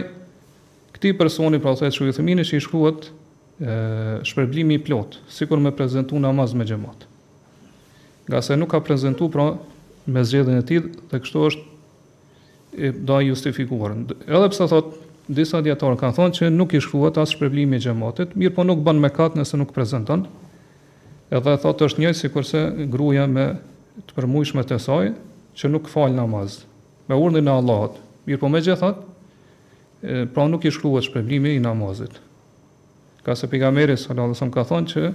[0.97, 3.11] këtij personi pra thotë shuj që i shkruhet
[3.61, 7.05] ë shpërblimi i plot, sikur me prezantu namaz me xhamat.
[8.25, 9.47] Nga se nuk ka prezantuar pra
[10.07, 10.81] me zgjedhjen e tij
[11.11, 11.76] dhe kështu është
[13.03, 13.93] do a justifikuar.
[14.27, 14.91] Edhe pse thot
[15.27, 18.79] disa dietar kanë thonë që nuk i shkruhet as shpërblimi i xhamatit, mirë po nuk
[18.85, 20.25] bën mëkat nëse nuk prezanton.
[21.33, 22.61] Edhe thot është një sikurse
[22.93, 23.47] gruaja me
[24.07, 25.09] të përmujshme të saj
[25.57, 26.61] që nuk fal namaz
[27.09, 27.97] me urdhën e Allahut.
[28.27, 32.13] Mirë po megjithatë pra nuk i shkruhet shpërblimi i namazit.
[33.25, 35.09] Ka se pejgamberi sallallahu alajhi wasallam ka thonë që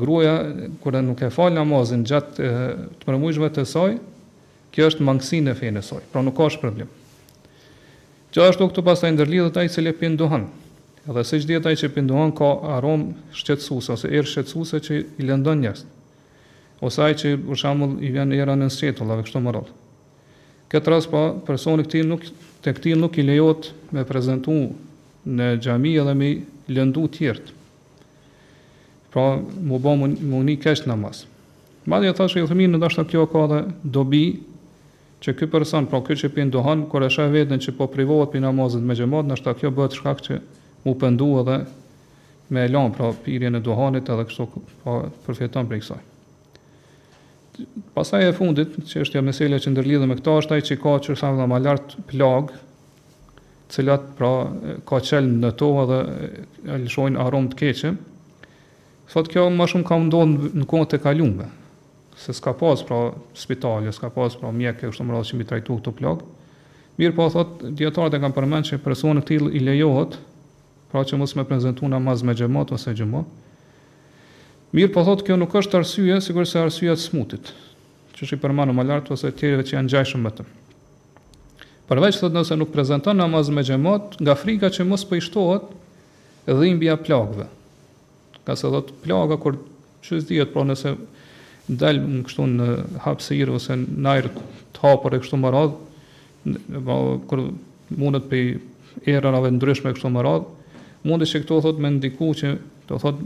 [0.00, 0.36] gruaja
[0.82, 3.96] kur nuk e fal namazin gjatë të përmujshme të saj,
[4.74, 6.88] Kjo është mangësinë e fenë së saj, pra nuk ka shpërblim.
[6.90, 8.34] problem.
[8.50, 9.94] është o këtu pas të ndërli dhe taj që le
[11.04, 12.46] edhe se që djetaj që pinduhan ka
[12.80, 15.84] arom shqetsuse, ose erë shqetsuse që i lëndon njësë,
[16.80, 19.68] ose aj që për shembull i vjen e era në nësjetull, kështu më radh.
[20.72, 22.22] Këtë ras pa, personi këti nuk,
[22.64, 24.54] te këti nuk i lejot me prezentu
[25.28, 27.52] në gjami edhe me lëndu lëndu tjertë.
[29.12, 29.26] Pra,
[29.60, 30.96] mu bo mu një kështë në
[31.84, 33.58] Madhja thashe i thëmi në dashtë kjo ka dhe
[33.92, 34.22] dobi
[35.24, 38.34] që ky person, pra ky që pin duhan, kur e shoh veten që po privohet
[38.34, 40.38] pi namazit me xhamat, ndoshta kjo bëhet shkak që
[40.84, 41.56] u pendu edhe
[42.52, 46.02] me lan pra pirjen e duhanit edhe kështu pa po, përfiton prej kësaj.
[47.96, 50.94] Pasaj e fundit, që është ja meselja që ndërlidhe me këta, është ai që ka
[51.06, 52.52] që më dhe ma lartë plag,
[53.72, 54.32] cilat pra
[54.90, 56.02] ka qelë në to edhe
[56.74, 57.94] e lëshojnë aromë të keqe,
[59.14, 61.48] sot kjo më shumë ka ndodhur në kohët e kalumbe,
[62.16, 62.98] se s'ka pas pra
[63.34, 66.22] spitali, s'ka pas pra mjekë, kështu më radhë që mbi trajtu këtu plak.
[67.00, 70.18] Mirë po thot, djetarët e kam përmend që personë tillë i lejohet,
[70.92, 73.26] pra që mos me prezentu namaz me gjemot ose gjemot.
[74.74, 77.50] Mirë po thot, kjo nuk është arsye, sigur se arsye të smutit,
[78.14, 80.46] që është i përmanu më lartë ose tjereve që janë gjajshëm më të.
[81.90, 85.66] Përveç thot nëse nuk prezanton namaz me gjemot, nga frika që mos shtohet
[86.46, 87.50] dhimbja plagëve.
[88.44, 89.58] Ka se thot, plaka kur
[90.04, 90.94] që s'dijet, pra, nëse
[91.68, 92.66] dal më kështu në
[93.06, 94.26] hapësirë ose në ajër
[94.76, 95.78] të hapur e kështu më radh,
[96.84, 96.96] po
[97.30, 97.44] kur
[97.96, 100.44] mundet për era në ndryshme kështu më radh,
[101.08, 102.52] mundet se këto thot me ndiku që
[102.88, 103.22] do thot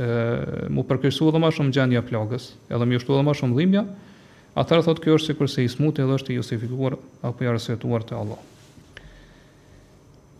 [0.00, 3.84] ë më përkërsua dhe më shumë gjendja e plagës, edhe më shtuam më shumë dhimbja.
[4.54, 6.94] Atëra thot kjo është sikurse i smuti edhe është i justifikuar
[7.26, 8.38] apo i arsyetuar te Allah.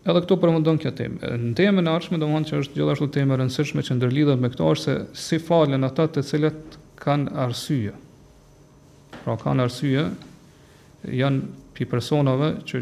[0.07, 1.31] Edhe këtu përmendon këtë temë.
[1.41, 4.85] Në temë në arshme, do që është gjithashtu temë rënsërshme që ndërlidhet me këto është
[5.11, 7.93] se si falen ata të cilët kanë arsye.
[9.23, 10.05] Pra kanë arsye,
[11.05, 12.81] janë pi personave që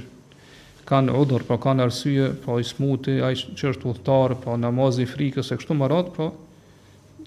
[0.87, 4.99] kanë udhër, pra kanë arsye, pra i smuti, a i që është udhëtar, pra namaz
[5.03, 6.27] i frikës, e kështu marat, pra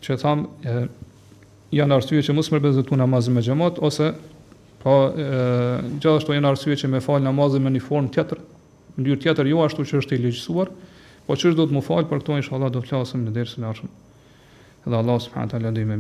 [0.04, 0.76] që thamë,
[1.74, 4.12] janë arsye që musë mërbezë të namazin me gjemat, ose
[4.82, 8.44] pra gjithashtu janë arsye që me falë namazin me një formë tjetër,
[8.96, 10.70] në dyrë tjetër jo ashtu që është i legjësuar,
[11.26, 13.64] po që është do të më falë, për këto, inshallah, do të flasëm në dersin
[13.66, 13.96] arshëm.
[14.86, 15.86] Dhe Allah subhanahu wa taala dhe